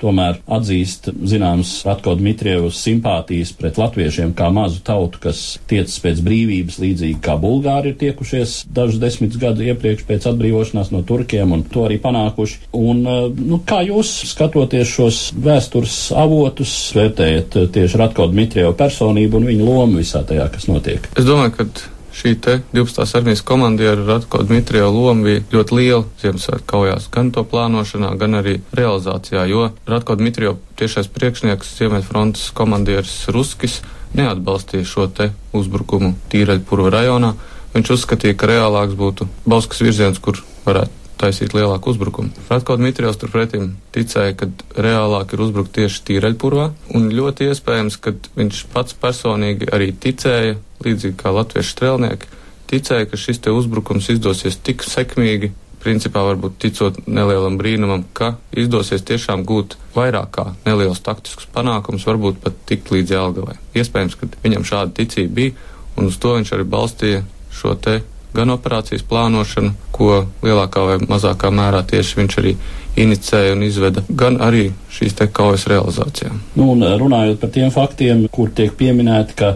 tomēr 0.04 0.40
atzīst 0.56 1.11
zināmas 1.25 1.73
Ratko 1.87 2.14
Dmitrievas 2.18 2.78
simpātijas 2.84 3.54
pret 3.56 3.78
latviešiem 3.80 4.34
kā 4.37 4.50
mazu 4.54 4.82
tautu, 4.84 5.20
kas 5.25 5.42
tiecas 5.70 5.96
pēc 6.04 6.23
brīvības 6.25 6.78
līdzīgi 6.82 7.20
kā 7.25 7.38
Bulgāri 7.40 7.92
ir 7.92 7.99
tiekušies 8.02 8.56
dažus 8.75 9.00
desmitus 9.02 9.40
gadu 9.40 9.64
iepriekš 9.66 10.06
pēc 10.08 10.28
atbrīvošanās 10.32 10.92
no 10.94 11.02
turkiem 11.06 11.56
un 11.56 11.64
to 11.70 11.87
arī 11.88 11.99
panākuši. 12.02 12.61
Un, 12.76 13.02
eh, 13.06 13.26
nu, 13.38 13.61
kā 13.66 13.80
jūs 13.87 14.12
skatoties 14.34 14.94
šos 14.94 15.23
vēstures 15.44 15.99
avotus, 16.16 16.75
vērtējat 16.96 17.58
tieši 17.75 18.00
Ratko 18.00 18.28
Dmitrieva 18.32 18.75
personību 18.76 19.40
un 19.40 19.50
viņa 19.52 19.66
lomu 19.66 20.02
visā 20.02 20.25
tajā, 20.26 20.50
kas 20.52 20.68
notiek? 20.70 21.08
Es 21.16 21.26
domāju, 21.26 21.56
ka 21.58 21.94
šī 22.14 22.35
12. 22.73 23.16
armijas 23.18 23.42
komandiera 23.42 24.06
Ratko 24.06 24.42
Dmitrieva 24.42 24.88
loma 24.88 25.26
bija 25.26 25.42
ļoti 25.52 25.76
liela 25.78 26.04
Ziemassvētku 26.23 26.66
kaujās, 26.71 27.09
gan 27.11 27.30
to 27.35 27.44
plānošanā, 27.44 28.14
gan 28.18 28.38
arī 28.40 28.61
realizācijā, 28.73 29.44
jo 29.50 29.68
Ratko 29.90 30.16
Dmitrieva 30.21 30.56
tiešais 30.78 31.11
priekšnieks 31.14 31.76
Ziemeļfrontes 31.78 32.50
komandieris 32.54 33.28
Ruskis 33.35 33.80
neatbalstīja 34.14 34.87
šo 34.87 35.09
te 35.11 35.30
uzbrukumu 35.52 36.14
Tīraļpurva 36.33 36.92
rajonā. 36.94 37.35
Viņš 37.75 37.97
uzskatīja, 37.97 38.38
ka 38.38 38.50
reālāks 38.52 38.94
būtu 38.99 39.26
Bauskas 39.47 39.83
virziens, 39.83 40.23
kur 40.23 40.38
varētu 40.66 41.03
taisīt 41.25 41.57
lielāku 41.57 41.95
uzbrukumu. 41.95 42.45
Ratko 42.50 42.76
Dmitrijos 42.81 43.19
turpretim 43.21 43.75
ticēja, 43.95 44.37
ka 44.38 44.50
reālāk 44.76 45.35
ir 45.35 45.45
uzbrukt 45.47 45.75
tieši 45.78 46.04
tīreļpurvā, 46.11 46.69
un 46.97 47.11
ļoti 47.14 47.50
iespējams, 47.50 47.99
ka 48.04 48.14
viņš 48.37 48.64
pats 48.75 48.97
personīgi 49.00 49.71
arī 49.73 49.90
ticēja, 50.04 50.59
līdzīgi 50.85 51.19
kā 51.21 51.33
latviešu 51.35 51.76
strēlnieki, 51.76 52.33
ticēja, 52.71 53.11
ka 53.11 53.21
šis 53.21 53.45
te 53.45 53.54
uzbrukums 53.54 54.11
izdosies 54.12 54.59
tik 54.64 54.85
sekmīgi, 54.87 55.52
principā 55.85 56.23
varbūt 56.25 56.57
ticot 56.64 57.02
nelielam 57.07 57.59
brīnumam, 57.61 58.07
ka 58.16 58.35
izdosies 58.57 59.04
tiešām 59.04 59.45
gūt 59.49 59.76
vairāk 59.97 60.31
kā 60.33 60.47
neliels 60.64 61.02
taktisks 61.04 61.49
panākums, 61.52 62.07
varbūt 62.09 62.40
pat 62.45 62.57
tikt 62.69 62.93
līdz 62.95 63.14
Jelgavai. 63.16 63.59
Iespējams, 63.76 64.16
ka 64.21 64.31
viņam 64.45 64.64
šāda 64.64 64.97
ticība 64.97 65.37
bija, 65.40 65.54
un 65.99 66.09
uz 66.09 66.16
to 66.21 66.35
viņš 66.38 66.54
arī 66.57 66.66
balstīja 66.73 67.23
šo 67.54 67.76
te 67.76 68.00
gan 68.35 68.50
operācijas 68.55 69.05
plānošanu, 69.09 69.75
ko 69.95 70.25
lielākā 70.43 70.83
vai 70.88 70.97
mazākā 71.07 71.50
mērā 71.55 71.85
tieši 71.87 72.19
viņš 72.21 72.38
arī 72.43 72.55
inicēja 73.00 73.55
un 73.55 73.62
izveda, 73.67 74.03
gan 74.11 74.38
arī 74.43 74.69
šīs 74.95 75.17
te 75.19 75.26
kaujas 75.35 75.67
realizācijā. 75.71 76.31
Nu, 76.59 76.71
un 76.75 76.85
runājot 77.00 77.41
par 77.43 77.53
tiem 77.55 77.73
faktiem, 77.75 78.26
kur 78.35 78.53
tiek 78.55 78.75
pieminēti, 78.79 79.38
ka 79.38 79.55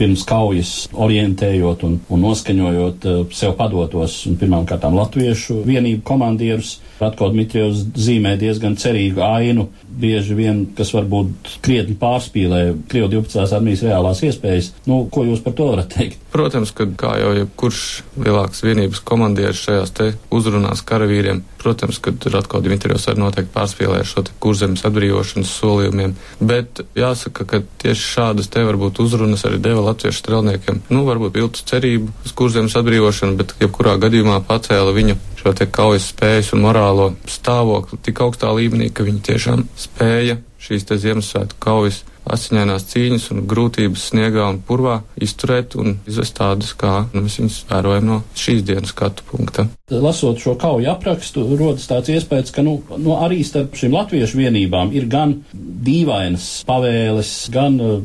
pirms 0.00 0.24
kaujas 0.28 0.74
orientējot 0.92 1.84
un, 1.88 1.98
un 2.08 2.24
noskaņojot 2.24 3.08
eh, 3.08 3.20
sev 3.36 3.56
padotos 3.58 4.22
pirmām 4.40 4.68
kārtām 4.68 4.96
latviešu 4.98 5.60
vienību 5.66 6.04
komandierus, 6.06 6.78
Ratko 7.00 7.30
Dmitrijovs 7.32 7.84
zīmē 7.96 8.34
diezgan 8.40 8.76
cerīgu 8.80 9.22
ainu, 9.24 9.68
bieži 10.00 10.36
vien, 10.36 10.64
kas 10.76 10.92
varbūt 10.94 11.56
krietni 11.64 11.96
pārspīlē 12.00 12.60
Krievu 12.90 13.10
12. 13.16 13.40
armijas 13.56 13.84
reālās 13.86 14.22
iespējas. 14.26 14.72
Nu, 14.88 15.02
ko 15.12 15.24
jūs 15.26 15.42
par 15.44 15.56
to 15.56 15.70
varat 15.72 15.92
teikt? 15.94 16.20
Protams, 16.30 16.70
ka 16.76 16.86
kā 16.98 17.16
jau 17.18 17.32
jebkurš 17.34 17.80
lielāks 18.20 18.62
vienības 18.62 19.00
komandieris 19.06 19.64
šajās 19.64 19.94
te 19.96 20.10
uzrunās 20.34 20.84
karavīriem, 20.86 21.42
protams, 21.60 21.98
ka 22.02 22.12
Ratko 22.30 22.60
Dmitrijovs 22.64 23.08
arī 23.10 23.24
noteikti 23.24 23.54
pārspīlē 23.56 24.02
šo 24.06 24.24
te 24.28 24.36
kurzemes 24.42 24.84
atbrīvošanas 24.86 25.56
solījumiem, 25.58 26.14
bet 26.52 26.84
jāsaka, 26.98 27.48
ka 27.48 27.62
tieši 27.82 28.06
šādas 28.14 28.52
te 28.52 28.62
varbūt 28.66 29.02
uzrunas 29.02 29.42
arī 29.48 29.58
deva 29.64 29.82
latviešu 29.88 30.22
strelniekiem, 30.22 30.84
nu, 30.92 31.02
varbūt 31.08 31.40
viltu 31.40 31.66
cerību 31.72 32.14
uz 32.26 32.36
kurzemes 32.36 32.78
atbrīvošanu, 32.78 33.36
bet 33.40 33.56
jebkurā 33.64 33.96
gadījumā 34.04 34.38
pacēla 34.46 34.94
viņu 34.96 35.18
šo 35.40 35.54
te 35.56 35.66
kaujas 35.72 36.10
spējas 36.12 36.52
un 36.52 36.64
morālo 36.66 37.10
stāvokli 37.28 38.00
tik 38.04 38.20
augstā 38.20 38.50
līmenī, 38.52 38.90
ka 38.92 39.06
viņi 39.06 39.22
tiešām 39.30 39.64
spēja 39.78 40.36
šīs 40.60 40.84
te 40.88 40.98
Ziemassvētku 41.00 41.56
kaujas 41.62 42.02
asiņainās 42.28 42.86
cīņas 42.90 43.28
un 43.34 43.44
grūtības 43.50 44.08
sniegā 44.10 44.46
un 44.50 44.60
purvā 44.66 45.00
izturēt 45.20 45.76
un 45.80 45.98
izvest 46.08 46.36
tādas, 46.38 46.74
kā 46.78 47.06
nu, 47.12 47.24
mēs 47.24 47.40
viņus 47.40 47.60
vērojam 47.70 48.08
no 48.08 48.22
šīs 48.38 48.64
dienas 48.66 48.94
skatu 48.94 49.26
punkta. 49.30 49.66
Lasot 49.90 50.38
šo 50.38 50.54
kauju 50.60 50.86
aprakstu, 50.92 51.42
rodas 51.58 51.88
tāds 51.90 52.12
iespējas, 52.14 52.52
ka 52.54 52.62
nu, 52.62 52.76
nu, 52.98 53.16
arī 53.18 53.40
starp 53.46 53.74
šīm 53.78 53.96
latviešu 53.96 54.38
vienībām 54.38 54.92
ir 54.94 55.08
gan 55.10 55.34
dīvainas 55.50 56.46
pavēles, 56.68 57.32
gan 57.50 57.78
uh, 57.82 57.96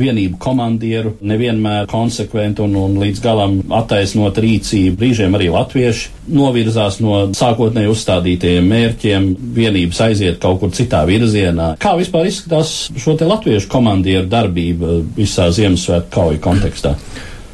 vienību 0.00 0.38
komandieru, 0.40 1.16
nevienmēr 1.20 1.88
konsekventi 1.90 2.64
un, 2.64 2.78
un 2.80 2.96
līdz 3.02 3.20
galam 3.24 3.58
attaisnot 3.76 4.40
rīcību. 4.40 4.96
Brīžiem 5.02 5.36
arī 5.36 5.50
latvieši 5.52 6.24
novirzās 6.32 7.00
no 7.04 7.20
sākotnēji 7.36 7.92
uzstādītajiem 7.92 8.70
mērķiem, 8.70 9.28
vienības 9.58 10.00
aiziet 10.06 10.40
kaut 10.40 10.62
kur 10.62 10.72
citā 10.74 11.02
virzienā. 11.08 11.74
Kā 11.82 11.92
vispār 11.98 12.30
izskatās 12.30 12.72
šo 12.96 13.18
te 13.20 13.28
latviešu 13.28 13.63
komandieru 13.70 14.28
darbība 14.30 15.00
visā 15.16 15.48
Ziemassvētku 15.54 16.12
kauju 16.14 16.40
kontekstā? 16.44 16.94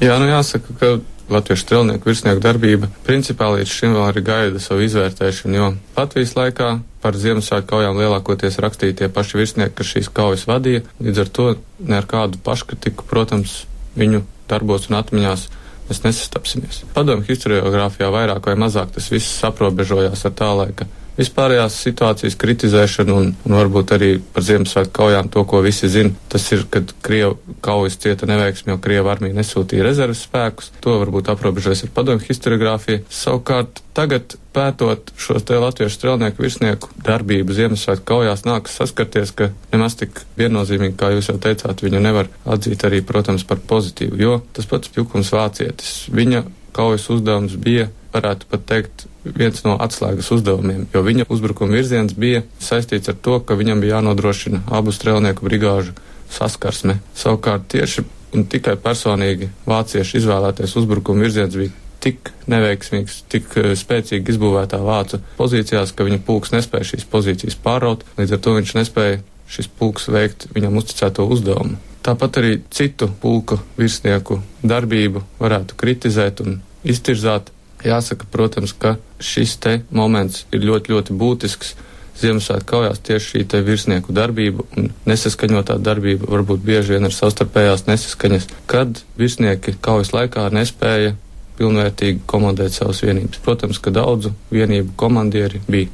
Jā, 0.00 0.16
nu 0.20 0.28
jāsaka, 0.30 0.76
ka 0.80 0.92
latviešu 1.30 1.62
strelnieku 1.62 2.10
virsnieku 2.10 2.42
darbība 2.42 2.88
principā 3.06 3.50
līdz 3.54 3.70
šim 3.70 3.94
vēl 3.94 4.06
arī 4.08 4.22
gaida 4.26 4.62
savu 4.62 4.84
izvērtēšanu, 4.86 5.56
jo 5.56 5.68
Latvijas 5.96 6.34
laikā 6.38 6.70
par 7.04 7.16
Ziemassvētku 7.16 7.70
kaujām 7.70 8.00
lielākoties 8.00 8.58
rakstīja 8.62 8.98
tie 9.02 9.08
paši 9.12 9.38
virsnieki, 9.40 9.76
kas 9.78 9.92
šīs 9.94 10.10
kaujas 10.14 10.46
vadīja, 10.50 10.82
līdz 11.00 11.22
ar 11.22 11.32
to 11.38 11.48
ne 11.86 11.98
ar 12.00 12.08
kādu 12.10 12.40
paškritiku, 12.44 13.06
protams, 13.08 13.62
viņu 13.98 14.24
darbos 14.50 14.90
un 14.90 14.98
atmiņās 15.00 15.46
mēs 15.90 16.02
nesastapsimies. 16.06 16.84
Padomju 16.94 17.26
historiografijā 17.28 18.10
vairāk 18.14 18.50
vai 18.50 18.56
mazāk 18.58 18.94
tas 18.94 19.10
viss 19.10 19.44
aprobežojās 19.46 20.26
ar 20.26 20.34
tā 20.38 20.50
laika 20.54 20.86
vispārējās 21.18 21.76
situācijas 21.84 22.36
kritizēšanu 22.40 23.16
un, 23.16 23.30
un 23.46 23.56
varbūt 23.56 23.94
arī 23.96 24.10
par 24.34 24.44
Ziemassvētku 24.46 24.94
kaujām 25.00 25.30
to, 25.32 25.44
ko 25.48 25.62
visi 25.64 25.90
zina. 25.92 26.14
Tas 26.32 26.46
ir, 26.54 26.66
kad 26.72 26.94
Krievu 27.04 27.38
kaujas 27.64 27.98
cieta 28.00 28.28
neveiksmi, 28.30 28.74
jo 28.74 28.80
Krievu 28.82 29.10
armija 29.12 29.36
nesūtīja 29.36 29.86
rezerves 29.86 30.24
spēkus. 30.26 30.72
To 30.84 30.98
varbūt 31.02 31.32
aprobežojas 31.32 31.84
ar 31.86 31.94
padomju 31.96 32.26
historiografiju. 32.28 33.04
Savukārt 33.12 33.82
tagad 33.96 34.36
pētot 34.54 35.12
šo 35.20 35.38
te 35.44 35.58
latviešu 35.60 35.94
strelnieku 35.96 36.42
virsnieku 36.42 36.90
darbību 37.06 37.54
Ziemassvētku 37.54 38.06
kaujās 38.08 38.46
nākas 38.46 38.78
saskarties, 38.80 39.34
ka 39.36 39.50
nemaz 39.74 39.98
tik 40.00 40.22
viennozīmīgi, 40.40 40.96
kā 40.98 41.12
jūs 41.14 41.30
jau 41.30 41.38
teicāt, 41.42 41.84
viņu 41.84 42.02
nevar 42.02 42.30
atzīt 42.50 42.86
arī, 42.88 43.02
protams, 43.06 43.46
par 43.46 43.62
pozitīvu, 43.70 44.18
jo 44.20 44.40
tas 44.56 44.68
pats 44.70 44.90
Jukums 44.96 45.32
Vācietis, 45.34 46.08
viņa 46.14 46.44
kaujas 46.76 47.08
uzdevums 47.12 47.56
bija, 47.60 47.88
varētu 48.14 48.48
pat 48.50 48.66
teikt, 48.68 49.06
viens 49.24 49.64
no 49.66 49.76
atslēgas 49.80 50.30
uzdevumiem, 50.34 50.86
jo 50.94 51.02
viņa 51.06 51.28
uzbrukuma 51.32 51.76
virziens 51.76 52.14
bija 52.16 52.42
saistīts 52.62 53.12
ar 53.12 53.18
to, 53.22 53.40
ka 53.40 53.58
viņam 53.58 53.82
bija 53.82 53.98
jānodrošina 53.98 54.64
abu 54.70 54.94
strēlnieku 54.94 55.46
brigāžu 55.46 55.94
saskarsme. 56.30 56.98
Savukārt 57.16 57.68
tieši 57.72 58.06
un 58.36 58.46
tikai 58.50 58.76
personīgi 58.80 59.50
vāciešu 59.68 60.20
izvēlētais 60.20 60.76
uzbrukuma 60.78 61.26
virziens 61.26 61.56
bija 61.58 61.74
tik 62.00 62.30
neveiksmīgs, 62.48 63.24
tik 63.28 63.50
uh, 63.60 63.72
spēcīgi 63.76 64.34
izbūvētā 64.34 64.80
vācu 64.80 65.20
pozīcijās, 65.36 65.92
ka 65.92 66.06
viņa 66.06 66.22
pulks 66.24 66.54
nespēja 66.54 66.94
šīs 66.94 67.04
pozīcijas 67.12 67.58
pāraut, 67.60 68.06
līdz 68.16 68.36
ar 68.36 68.42
to 68.44 68.56
viņš 68.56 68.74
nespēja 68.78 69.20
šis 69.50 69.68
pulks 69.76 70.08
veikt 70.08 70.48
viņam 70.54 70.78
uzticēto 70.80 71.26
uzdevumu. 71.28 71.76
Tāpat 72.06 72.38
arī 72.40 72.52
citu 72.72 73.10
pulku 73.20 73.58
virsnieku 73.76 74.38
darbību 74.64 75.20
varētu 75.40 75.76
kritizēt 75.76 76.40
un 76.44 76.60
iztirzāt, 76.86 77.50
Jāsaka, 77.84 78.26
protams, 78.30 78.74
ka 78.76 78.96
šis 79.20 79.56
te 79.60 79.78
moments 79.90 80.44
ir 80.52 80.66
ļoti, 80.66 80.92
ļoti 80.92 81.16
būtisks. 81.16 81.76
Ziemassvētku 82.20 82.68
kaujās 82.68 82.98
tieši 83.00 83.40
šī 83.46 83.60
virsnieku 83.64 84.12
darbība 84.12 84.66
un 84.76 84.90
nesaskaņotā 85.08 85.78
darbība 85.80 86.28
varbūt 86.28 86.60
bieži 86.60 86.98
vien 86.98 87.08
ir 87.08 87.14
savstarpējās 87.16 87.86
nesaskaņas, 87.86 88.48
kad 88.68 89.00
virsnieki 89.16 89.78
kaujas 89.80 90.12
laikā 90.12 90.50
nespēja 90.52 91.14
pilnvērtīgi 91.56 92.20
komandēt 92.28 92.76
savas 92.76 93.00
vienības. 93.04 93.40
Protams, 93.44 93.80
ka 93.80 93.92
daudzu 93.94 94.34
vienību 94.52 94.92
komandieri 95.00 95.62
bija 95.68 95.88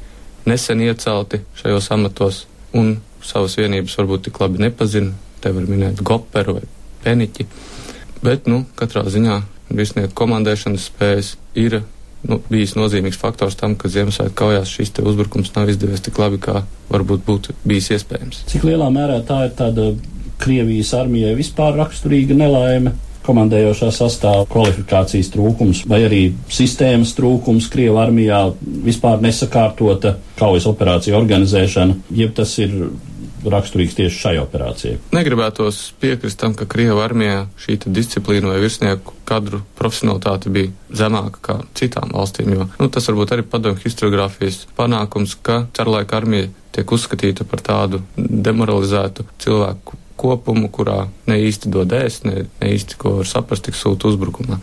nesen 0.47 0.83
iecelti 0.83 1.41
šajos 1.61 1.91
amatos 1.95 2.43
un 2.75 2.97
savas 3.23 3.55
vienības 3.59 3.95
varbūt 3.99 4.27
tik 4.27 4.39
labi 4.43 4.63
nepazina. 4.67 5.15
Te 5.39 5.51
var 5.53 5.67
minēt 5.69 6.01
Goperu 6.03 6.57
vai 6.57 6.67
Peniķi, 7.03 7.45
bet, 8.23 8.47
nu, 8.49 8.63
katrā 8.75 9.05
ziņā 9.07 9.37
virsnieku 9.69 10.15
komandēšanas 10.17 10.89
spējas 10.91 11.33
ir 11.57 11.81
nu, 12.27 12.39
bijis 12.49 12.75
nozīmīgs 12.77 13.19
faktors 13.21 13.57
tam, 13.59 13.75
ka 13.79 13.91
Ziemassvētku 13.91 14.37
kaujās 14.37 14.71
šis 14.71 14.93
uzbrukums 15.03 15.53
nav 15.55 15.71
izdevies 15.71 16.03
tik 16.05 16.19
labi, 16.21 16.39
kā 16.41 16.63
varbūt 16.91 17.25
būtu 17.27 17.57
bijis 17.67 17.91
iespējams. 17.97 18.45
Cik 18.51 18.67
lielā 18.67 18.89
mērā 18.93 19.21
tā 19.27 19.45
ir 19.47 19.57
tāda 19.57 19.91
Krievijas 20.37 20.93
armijai 20.93 21.33
vispār 21.37 21.77
raksturīga 21.79 22.37
nelaime? 22.37 22.93
komandējošā 23.27 23.89
sastāvā 23.91 24.45
kvalifikācijas 24.51 25.31
trūkums 25.33 25.83
vai 25.89 26.01
arī 26.07 26.21
sistēmas 26.53 27.13
trūkums 27.17 27.67
Krievijas 27.73 28.05
armijā, 28.05 28.39
vispār 28.85 29.19
nesakārtota 29.23 30.15
kaujas 30.39 30.67
operāciju 30.69 31.17
organizēšana, 31.17 31.97
jeb 32.15 32.35
tas 32.37 32.53
ir 32.63 32.77
raksturīgs 33.45 33.97
tieši 33.97 34.21
šai 34.21 34.35
operācijai. 34.41 34.97
Negribētos 35.15 35.79
piekrist 36.01 36.39
tam, 36.41 36.55
ka 36.57 36.67
Krievija 36.69 36.97
armijā 37.03 37.43
šī 37.61 37.77
disciplīna 37.85 38.51
vai 38.53 38.61
virsnieku 38.63 39.15
kadru 39.27 39.61
profesionalitāte 39.77 40.51
bija 40.53 40.73
zemāka 41.03 41.43
kā 41.49 41.57
citām 41.77 42.13
valstīm, 42.15 42.53
jo 42.55 42.69
nu, 42.79 42.89
tas 42.89 43.07
varbūt 43.09 43.35
arī 43.35 43.45
padomju 43.47 43.83
historiografijas 43.83 44.65
panākums, 44.77 45.37
ka 45.41 45.65
Carlaika 45.77 46.17
armija 46.17 46.49
tiek 46.75 46.91
uzskatīta 46.93 47.45
par 47.47 47.63
tādu 47.65 48.01
demoralizētu 48.17 49.25
cilvēku 49.43 49.97
kopumu, 50.17 50.69
kurā 50.73 51.05
ne 51.29 51.37
īsti 51.45 51.69
dod 51.73 51.93
ēst, 51.93 52.25
ne, 52.25 52.47
ne 52.61 52.71
īsti 52.73 52.97
ko 53.01 53.19
var 53.19 53.29
saprast, 53.29 53.67
tik 53.67 53.77
sūta 53.77 54.09
uzbrukumā. 54.09 54.57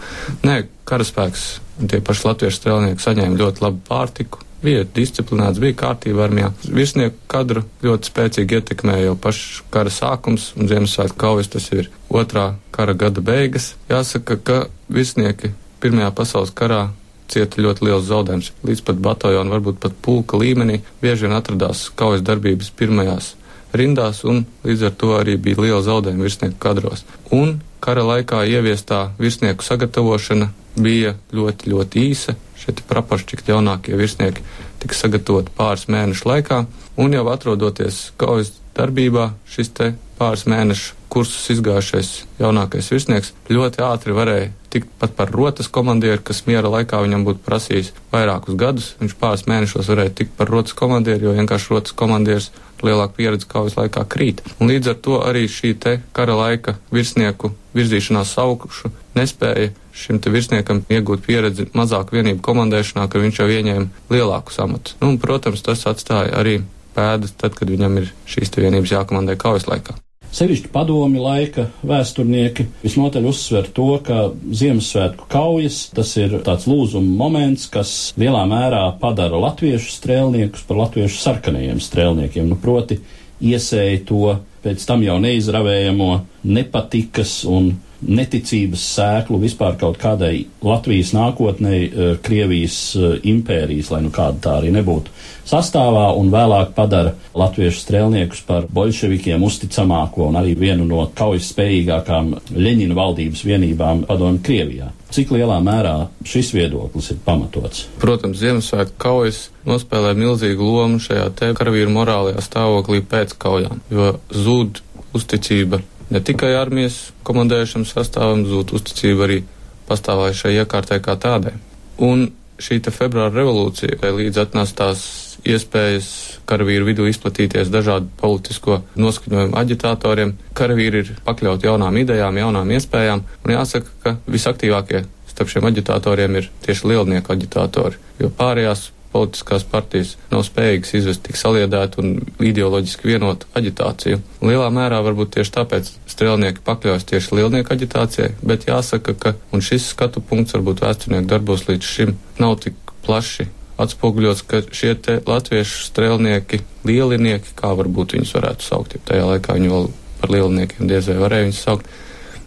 Nē, 0.46 0.64
karaspēks 0.88 1.44
tie 1.90 2.00
paši 2.04 2.26
latviešu 2.28 2.60
strēlnieki 2.60 3.04
saņēma 3.04 3.38
ļoti 3.38 3.64
labu 3.64 3.82
pārtiku, 3.86 4.42
bija 4.64 4.86
disciplinēts, 4.96 5.60
bija 5.62 5.76
kārtība 5.84 6.24
armijā. 6.26 6.52
Virsnieku 6.64 7.20
kadru 7.30 7.64
ļoti 7.84 8.10
spēcīgi 8.10 8.58
ietekmēja 8.58 9.10
jau 9.10 9.18
pašs 9.26 9.62
kara 9.74 9.92
sākums 9.92 10.52
un 10.58 10.70
Ziemassvētku 10.70 11.20
kaujas, 11.20 11.52
tas 11.52 11.68
ir 11.76 11.90
otrā 12.08 12.54
kara 12.74 12.96
gada 12.96 13.24
beigas. 13.24 13.74
Jāsaka, 13.92 14.40
ka 14.40 14.64
virsnieki 14.92 15.52
Pirmajā 15.84 16.14
pasaules 16.16 16.52
karā 16.56 16.86
cieta 17.28 17.60
ļoti 17.60 17.84
liels 17.84 18.06
zaudējums. 18.08 18.46
Līdz 18.64 18.82
pat 18.86 19.00
bataljona, 19.04 19.52
varbūt 19.52 19.82
pat 19.82 19.96
pulka 20.00 20.38
līmenī, 20.40 20.78
bieži 21.02 21.26
vien 21.26 21.34
atradās 21.36 21.90
kaujas 21.98 22.24
darbības 22.24 22.70
pirmajās 22.78 23.34
rindās, 23.76 24.22
un 24.24 24.44
līdz 24.64 24.86
ar 24.88 24.94
to 24.96 25.12
arī 25.18 25.34
bija 25.36 25.60
liela 25.60 25.82
zaudējuma 25.84 26.24
virsnieku 26.24 26.56
kadros. 26.62 27.04
Un 27.34 27.58
kara 27.84 28.04
laikā 28.06 28.44
ieviestā 28.48 29.10
virsnieku 29.18 29.66
sagatavošana 29.66 30.52
bija 30.76 31.14
ļoti, 31.34 31.70
ļoti 31.72 32.06
īsa. 32.10 32.36
Šie 32.58 32.74
praporšķikti 32.88 33.52
jaunākie 33.52 33.96
virsnieki 33.98 34.44
tika 34.82 34.96
sagatavoti 34.96 35.52
pāris 35.56 35.86
mēnešu 35.92 36.28
laikā, 36.28 36.64
un 37.00 37.14
jau 37.16 37.24
atrodoties 37.32 38.10
kaujas 38.20 38.52
darbībā, 38.76 39.32
šis 39.48 39.72
te 39.76 39.94
pāris 40.18 40.46
mēnešu 40.50 40.94
kursus 41.14 41.46
izgājušais 41.54 42.10
jaunākais 42.40 42.90
virsnieks 42.90 43.32
ļoti 43.50 43.82
ātri 43.86 44.14
varēja 44.16 44.50
tikt 44.74 44.90
pat 44.98 45.14
par 45.14 45.30
rotas 45.30 45.68
komandieru, 45.70 46.18
kas 46.26 46.42
miera 46.48 46.70
laikā 46.72 46.98
viņam 47.04 47.22
būtu 47.28 47.44
prasījis 47.46 47.92
vairākus 48.10 48.58
gadus. 48.58 48.88
Viņš 48.98 49.14
pāris 49.20 49.46
mēnešos 49.50 49.90
varēja 49.92 50.14
tikt 50.20 50.34
par 50.38 50.50
rotas 50.50 50.74
komandieru, 50.78 51.28
jo 51.28 51.34
vienkārši 51.36 51.70
rotas 51.70 51.94
komandieris 51.94 52.50
ar 52.84 52.90
lielāku 52.90 53.16
pieredzi 53.18 53.48
kaujas 53.48 53.78
laikā 53.80 54.04
krīt. 54.12 54.44
Un 54.60 54.70
līdz 54.72 54.92
ar 54.92 55.00
to 55.06 55.20
arī 55.24 55.46
šī 55.48 55.72
te 55.80 55.96
kara 56.16 56.36
laika 56.36 56.76
virsnieku 56.92 57.54
virzīšanās 57.74 58.36
augšu 58.44 58.92
nespēja 59.16 59.72
šim 59.94 60.18
te 60.20 60.30
virsniekam 60.34 60.82
iegūt 60.90 61.24
pieredzi 61.26 61.68
mazāku 61.74 62.18
vienību 62.18 62.42
komandēšanā, 62.44 63.06
ka 63.08 63.22
viņš 63.22 63.40
jau 63.40 63.50
ieņēma 63.56 64.14
lielākus 64.14 64.58
amatus. 64.62 64.98
Nu, 65.00 65.14
un, 65.14 65.20
protams, 65.22 65.62
tas 65.64 65.86
atstāja 65.90 66.34
arī 66.40 66.60
pēdas 66.94 67.34
tad, 67.38 67.54
kad 67.58 67.70
viņam 67.70 68.02
ir 68.02 68.10
šīs 68.30 68.54
vienības 68.58 68.94
jākomandē 68.98 69.38
kaujas 69.38 69.68
laikā. 69.70 69.96
Sevišķi 70.34 70.70
padomi 70.74 71.20
laika 71.22 71.68
vēsturnieki 71.86 72.64
visnotaļ 72.82 73.26
uzsver 73.30 73.68
to, 73.76 73.86
ka 74.02 74.32
Ziemassvētku 74.34 75.28
kaujas 75.30 75.76
tas 75.94 76.10
ir 76.18 76.34
tāds 76.46 76.66
lūzuma 76.66 77.14
moments, 77.20 77.68
kas 77.70 77.92
lielā 78.18 78.40
mērā 78.50 78.82
padara 78.98 79.38
latviešu 79.44 79.92
strēlniekus 79.94 80.66
par 80.66 80.80
latviešu 80.80 81.20
sarkanajiem 81.22 81.78
strēlniekiem. 81.84 82.50
Nu, 82.50 82.58
proti, 82.58 82.98
iesēja 83.46 84.02
to 84.08 84.34
pēc 84.64 84.82
tam 84.88 85.06
jau 85.06 85.20
neizravējamo 85.22 86.10
nepatikas 86.50 87.44
un 87.46 87.70
neticības 88.08 88.84
sēklu 88.96 89.38
vispār 89.42 89.78
kaut 89.80 89.98
kādai 90.00 90.46
Latvijas 90.64 91.12
nākotnē, 91.16 91.76
eh, 91.84 92.16
Krievijas 92.24 92.78
eh, 92.96 93.16
impērijas, 93.30 93.90
lai 93.94 94.02
nu 94.04 94.12
kāda 94.14 94.40
tā 94.44 94.58
arī 94.60 94.72
nebūtu 94.74 95.12
sastāvā, 95.48 96.08
un 96.18 96.30
vēlāk 96.32 96.72
padara 96.76 97.14
latviešu 97.36 97.82
strēlniekus 97.82 98.44
par 98.48 98.68
bolševikiem 98.72 99.42
uzticamāko 99.44 100.28
un 100.30 100.38
arī 100.40 100.54
vienu 100.58 100.86
no 100.88 101.04
kaujas 101.16 101.50
spējīgākām 101.52 102.34
Ļeņina 102.54 102.96
valdības 102.96 103.44
vienībām 103.46 104.04
padomu 104.08 104.40
Krievijā. 104.44 104.90
Cik 105.14 105.30
lielā 105.36 105.60
mērā 105.62 106.08
šis 106.26 106.50
viedoklis 106.56 107.12
ir 107.14 107.20
pamatots? 107.24 107.84
Protams, 108.02 108.40
Ziemassvētku 108.40 108.98
kaujas 108.98 109.48
nospēlē 109.68 110.14
milzīgu 110.18 110.64
lomu 110.64 110.98
šajā 111.02 111.28
te 111.38 111.52
karavīru 111.54 111.92
morālajā 111.94 112.42
stāvoklī 112.42 113.04
pēc 113.06 113.36
kaujām, 113.38 113.84
jo 113.94 114.16
zūd 114.34 114.82
uzticība 115.14 115.84
ne 116.10 116.20
tikai 116.20 116.54
armijas 116.58 117.12
komandējušam 117.26 117.86
sastāvam, 117.88 118.44
zūd 118.48 118.74
uzticība 118.76 119.28
arī 119.28 119.42
pastāvējušai 119.88 120.56
iekārtai 120.62 121.00
kā 121.04 121.16
tādai. 121.20 121.54
Un 122.02 122.28
šī 122.60 122.80
februāra 122.94 123.34
revolūcija 123.34 124.12
līdz 124.14 124.40
atnestās 124.44 125.04
iespējas 125.44 126.08
karavīru 126.48 126.86
vidū 126.88 127.06
izplatīties 127.10 127.72
dažādu 127.72 128.08
politisko 128.20 128.80
noskaņojumu 129.00 129.58
aģitatoriem. 129.60 130.34
Karavīri 130.56 131.02
ir 131.02 131.12
pakļauti 131.26 131.68
jaunām 131.68 131.98
idejām, 132.00 132.38
jaunām 132.40 132.72
iespējām, 132.76 133.24
un 133.44 133.54
jāsaka, 133.56 133.92
ka 134.02 134.16
visaktīvākie 134.30 135.04
starp 135.34 135.50
šiem 135.50 135.68
aģitatoriem 135.68 136.38
ir 136.40 136.50
tieši 136.64 136.92
lielnieku 136.92 137.34
aģitatori, 137.34 137.98
jo 138.22 138.30
pārējās 138.38 138.88
politiskās 139.14 139.64
partijas 139.70 140.14
nav 140.32 140.44
spējīgas 140.46 140.94
izvest 140.98 141.24
tik 141.24 141.38
saliedētu 141.38 142.02
un 142.02 142.14
ideoloģiski 142.42 143.12
vienotu 143.14 143.48
aģitāciju. 143.56 144.20
Lielā 144.44 144.68
mērā 144.74 145.00
varbūt 145.06 145.36
tieši 145.38 145.54
tāpēc 145.60 145.90
strēlnieki 146.10 146.64
pakļaujas 146.66 147.06
tieši 147.10 147.40
lielnieku 147.40 147.76
aģitācijai, 147.76 148.32
bet 148.42 148.66
jāsaka, 148.68 149.14
ka, 149.14 149.36
un 149.54 149.62
šis 149.64 149.92
skatu 149.94 150.22
punkts 150.24 150.56
varbūt 150.58 150.82
vēsturnieku 150.84 151.30
darbos 151.30 151.68
līdz 151.70 151.92
šim 151.94 152.16
nav 152.42 152.58
tik 152.64 152.78
plaši 153.06 153.48
atspoguļots, 153.80 154.44
ka 154.46 154.62
šie 154.70 154.94
latviešu 155.26 155.88
strēlnieki, 155.88 156.60
lielinieki, 156.86 157.54
kā 157.58 157.72
varbūt 157.74 158.16
viņus 158.16 158.34
varētu 158.36 158.66
saukt, 158.66 158.94
ja 158.94 159.06
tajā 159.08 159.28
laikā 159.32 159.56
viņi 159.58 159.72
vēl 159.72 159.88
par 160.20 160.34
lieliniekiem 160.34 160.90
diez 160.90 161.08
vai 161.10 161.18
varēja 161.24 161.48
viņus 161.48 161.62
saukt. 161.66 161.90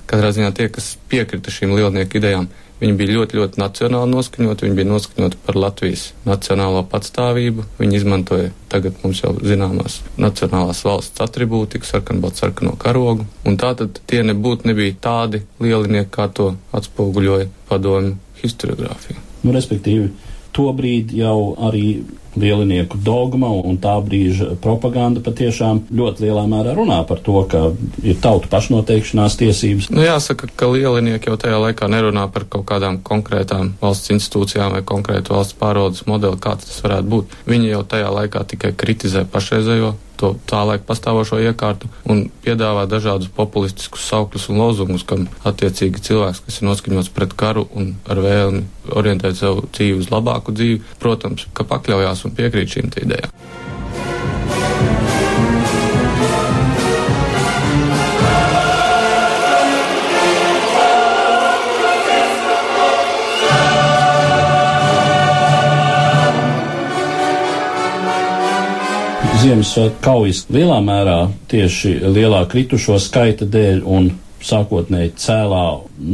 Katrā 0.07 0.31
ziņā 0.31 0.53
tie, 0.55 0.69
kas 0.71 0.93
piekrita 1.11 1.51
šīm 1.51 1.73
lielnieku 1.75 2.21
idejām, 2.21 2.47
Viņi 2.77 2.93
bija 2.93 3.15
ļoti, 3.15 3.39
ļoti 3.39 3.61
nacionāli 3.61 4.11
noskaņoti, 4.11 4.67
viņi 4.67 4.77
bija 4.77 4.89
noskaņoti 4.91 5.39
par 5.47 5.57
Latvijas 5.57 6.03
nacionālo 6.27 6.83
patstāvību. 6.91 7.65
Viņi 7.79 7.97
izmantoja 7.97 8.51
tagad 8.69 8.99
mums 9.01 9.23
jau 9.23 9.33
zināmās 9.41 10.01
nacionālās 10.21 10.83
valsts 10.85 11.23
atribūtiku, 11.25 11.89
sarkanbaltu 11.89 12.43
sarkano 12.43 12.75
karogu. 12.77 13.25
Un 13.49 13.57
tātad 13.57 13.97
tie 14.09 14.21
nebūtu 14.27 14.69
nebija 14.69 14.97
tādi 15.01 15.41
lielinieki, 15.63 16.11
kā 16.13 16.29
to 16.29 16.51
atspoguļoja 16.77 17.49
padomju 17.71 18.17
historiogrāfija. 18.43 19.23
Nu, 19.41 19.55
respektīvi, 19.55 20.11
tobrīd 20.57 21.13
jau 21.15 21.53
arī 21.69 21.89
lielinieku 22.37 22.99
dogma 23.01 23.49
un 23.49 23.79
tā 23.81 23.95
brīža 24.03 24.51
propaganda 24.61 25.21
patiešām 25.25 25.83
ļoti 25.89 26.27
lielā 26.27 26.43
mērā 26.49 26.75
runā 26.77 26.99
par 27.09 27.21
to, 27.25 27.41
ka 27.49 27.63
ir 28.03 28.19
tautu 28.21 28.49
pašnoteikšanās 28.51 29.37
tiesības. 29.39 29.89
Nu, 29.93 30.03
jāsaka, 30.05 30.49
ka 30.55 30.69
lielinieki 30.71 31.31
jau 31.31 31.37
tajā 31.41 31.61
laikā 31.65 31.89
nerunā 31.91 32.27
par 32.33 32.47
kaut 32.49 32.67
kādām 32.69 33.01
konkrētām 33.05 33.73
valsts 33.81 34.13
institūcijām 34.13 34.77
vai 34.77 34.83
konkrētu 34.85 35.33
valsts 35.33 35.57
pārvaldes 35.57 36.05
modeli, 36.09 36.41
kāds 36.41 36.69
tas 36.69 36.83
varētu 36.85 37.13
būt. 37.13 37.39
Viņi 37.49 37.73
jau 37.73 37.85
tajā 37.95 38.11
laikā 38.19 38.45
tikai 38.53 38.75
kritizē 38.77 39.25
pašreizējo 39.33 39.95
to 40.17 40.33
tā 40.49 40.63
laika 40.67 40.85
pastāvošo 40.87 41.39
iekārtu 41.43 41.89
un 42.09 42.25
piedāvā 42.45 42.87
dažādus 42.89 43.31
populistiskus 43.37 44.07
saukļus 44.09 44.49
un 44.51 44.61
lozungus, 44.63 45.05
kam 45.07 45.27
attiecīgi 45.47 46.03
cilvēks, 46.09 46.43
kas 46.47 46.59
ir 46.61 46.69
noskaņots 46.69 47.13
pret 47.15 47.37
karu 47.37 47.67
un 47.77 47.95
ar 48.09 48.21
vēlmi 48.23 48.65
orientēt 48.97 49.39
savu 49.39 49.67
dzīvi 49.69 50.01
uz 50.01 50.11
labāku 50.13 50.55
dzīvi, 50.55 50.83
protams, 51.01 51.47
ka 51.53 51.67
pakļaujās 51.67 52.25
un 52.27 52.37
piekrīt 52.37 52.77
šīm 52.77 52.93
idejām. 53.05 53.33
Ziemassvētku 69.47 70.01
kaujas 70.03 70.39
lielā 70.51 70.77
mērā 70.83 71.13
tieši 71.47 71.91
lielā 72.11 72.41
kritušo 72.51 72.97
skaita 72.99 73.45
dēļ 73.47 73.77
un 73.87 74.09
sākotnēji 74.43 75.13
cēlā 75.23 75.61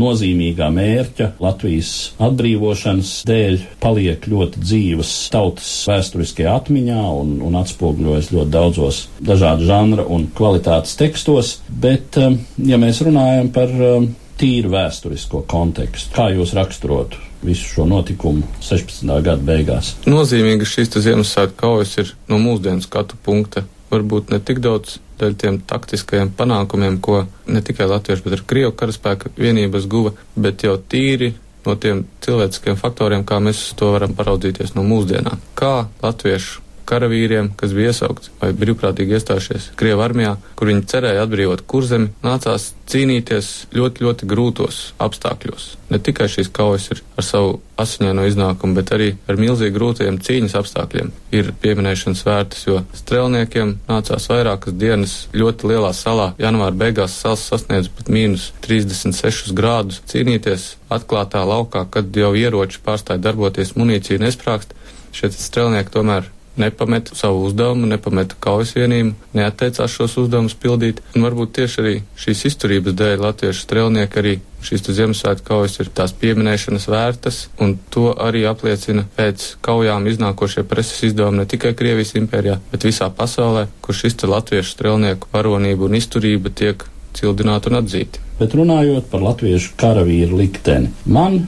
nozīmīgā 0.02 0.68
mērķa 0.76 1.32
Latvijas 1.42 1.90
atbrīvošanas 2.28 3.16
dēļ 3.26 3.58
paliek 3.82 4.30
ļoti 4.30 4.62
dzīvas 4.68 5.16
tautas 5.34 5.72
vēsturiskajā 5.90 6.54
atmiņā 6.60 7.02
un, 7.24 7.34
un 7.50 7.58
atspoguļojas 7.64 8.30
ļoti 8.38 8.54
daudzos 8.60 9.02
dažādu 9.32 9.66
žanra 9.72 10.06
un 10.06 10.30
kvalitātes 10.38 10.94
tekstos, 11.02 11.56
bet, 11.88 12.22
um, 12.22 12.38
ja 12.70 12.78
mēs 12.86 13.02
runājam 13.10 13.50
par 13.58 13.74
um, 13.74 14.12
tīru 14.38 14.76
vēsturisko 14.78 15.42
kontekstu, 15.50 16.14
kā 16.20 16.30
jūs 16.38 16.54
raksturotu 16.62 17.33
visu 17.46 17.70
šo 17.70 17.86
notikumu 17.90 18.44
16. 18.64 19.08
gada 19.26 19.40
beigās? 19.44 19.94
Nozīmīgi 20.10 20.68
šīs 20.70 20.94
Ziemassvētku 21.04 21.60
kaujas 21.60 21.98
ir 22.02 22.14
no 22.32 22.40
mūsdienu 22.42 22.84
skatu 22.86 23.20
punkta 23.24 23.66
varbūt 23.94 24.34
ne 24.34 24.40
tik 24.42 24.62
daudz 24.64 24.98
dēļ 25.22 25.38
tiem 25.40 25.60
taktiskajiem 25.70 26.34
panākumiem, 26.38 27.00
ko 27.04 27.24
ne 27.48 27.62
tikai 27.66 27.88
latviešu, 27.92 28.26
bet 28.26 28.38
arī 28.38 28.48
krievu 28.50 28.74
karaspēka 28.80 29.34
vienības 29.38 29.88
guva, 29.92 30.14
bet 30.36 30.66
jau 30.66 30.76
tīri 30.78 31.34
no 31.64 31.78
tiem 31.80 32.04
cilvēciskiem 32.26 32.80
faktoriem, 32.80 33.24
kā 33.28 33.40
mēs 33.44 33.70
to 33.80 33.94
varam 33.94 34.16
paraudzīties 34.18 34.76
no 34.76 34.84
mūsdienām. 34.88 35.40
Kā 35.56 35.88
latviešu 36.04 36.63
karavīriem, 36.90 37.52
kas 37.60 37.76
bija 37.76 37.94
iesaukti 37.94 38.34
vai 38.42 38.52
brīvprātīgi 38.58 39.18
iestājušies 39.18 39.72
Krievijas 39.80 40.08
armijā, 40.10 40.34
kur 40.60 40.72
viņi 40.72 40.88
cerēja 40.92 41.26
atbrīvot 41.26 41.66
kurzemi, 41.70 42.12
nācās 42.26 42.72
cīnīties 42.90 43.52
ļoti, 43.76 44.04
ļoti 44.04 44.28
grūtos 44.30 44.80
apstākļos. 45.02 45.68
Ne 45.94 46.00
tikai 46.04 46.28
šīs 46.32 46.50
kaujas 46.54 46.90
ir 46.94 47.02
ar 47.18 47.26
savu 47.26 47.56
asiņaino 47.80 48.26
iznākumu, 48.30 48.76
bet 48.78 48.92
arī 48.96 49.10
ar 49.30 49.40
milzīgi 49.40 49.76
grūtiem 49.76 50.20
cīņas 50.24 50.56
apstākļiem 50.60 51.12
ir 51.38 51.52
pieminēšanas 51.64 52.24
vērtas, 52.28 52.66
jo 52.68 52.82
strēlniekiem 52.98 53.76
nācās 53.90 54.28
vairākas 54.32 54.78
dienas 54.78 55.16
ļoti 55.34 55.72
lielā 55.74 55.94
salā. 55.98 56.32
Janvāra 56.42 56.76
beigās 56.84 57.18
sals 57.24 57.46
sasniedz 57.50 57.90
pat 57.94 58.12
mīnus 58.14 58.52
36 58.66 59.54
grādus 59.58 60.02
cīnīties 60.12 60.74
atklātā 60.94 61.44
laukā, 61.48 61.86
kad 61.90 62.14
jau 62.18 62.34
ieroči 62.38 62.82
pārstāja 62.86 63.22
darboties, 63.24 63.76
munīcija 63.80 64.22
nesprākst. 64.22 64.76
Šie 65.14 65.30
strēlnieki 65.34 65.94
tomēr 65.94 66.30
nepameta 66.58 67.16
savu 67.16 67.44
uzdevumu, 67.48 67.88
nepameta 67.90 68.38
kaujas 68.40 68.76
vienību, 68.78 69.14
neatteicās 69.34 69.94
šos 69.94 70.18
uzdevumus 70.22 70.56
pildīt. 70.60 71.02
Un 71.16 71.26
varbūt 71.26 71.56
tieši 71.58 71.80
arī 71.82 71.94
šīs 72.20 72.46
izturības 72.52 72.98
dēļ 73.00 73.24
latviešu 73.26 73.66
strēlnieki 73.66 74.22
arī 74.22 74.34
šīs 74.64 74.86
Ziemassvētku 74.96 75.48
kaujas 75.48 75.80
ir 75.84 75.90
tās 75.96 76.14
pieminēšanas 76.20 76.88
vērtas, 76.88 77.40
un 77.60 77.76
to 77.92 78.14
arī 78.14 78.46
apliecina 78.48 79.06
pēc 79.18 79.58
kaujām 79.66 80.08
iznākošie 80.12 80.64
preses 80.70 81.04
izdevumi 81.10 81.42
ne 81.42 81.48
tikai 81.50 81.74
Krievijas 81.78 82.16
impērijā, 82.20 82.60
bet 82.72 82.88
visā 82.88 83.10
pasaulē, 83.12 83.68
kur 83.84 83.98
šis 83.98 84.22
latviešu 84.24 84.78
strēlnieku 84.78 85.34
varonība 85.34 85.90
un 85.90 85.98
izturība 86.00 86.54
tiek 86.54 86.86
cildināta 87.18 87.72
un 87.72 87.82
atzīta. 87.82 88.22
Bet 88.40 88.56
runājot 88.58 89.10
par 89.12 89.22
latviešu 89.26 89.76
karavīru 89.80 90.40
likteni, 90.40 90.94
man 91.06 91.44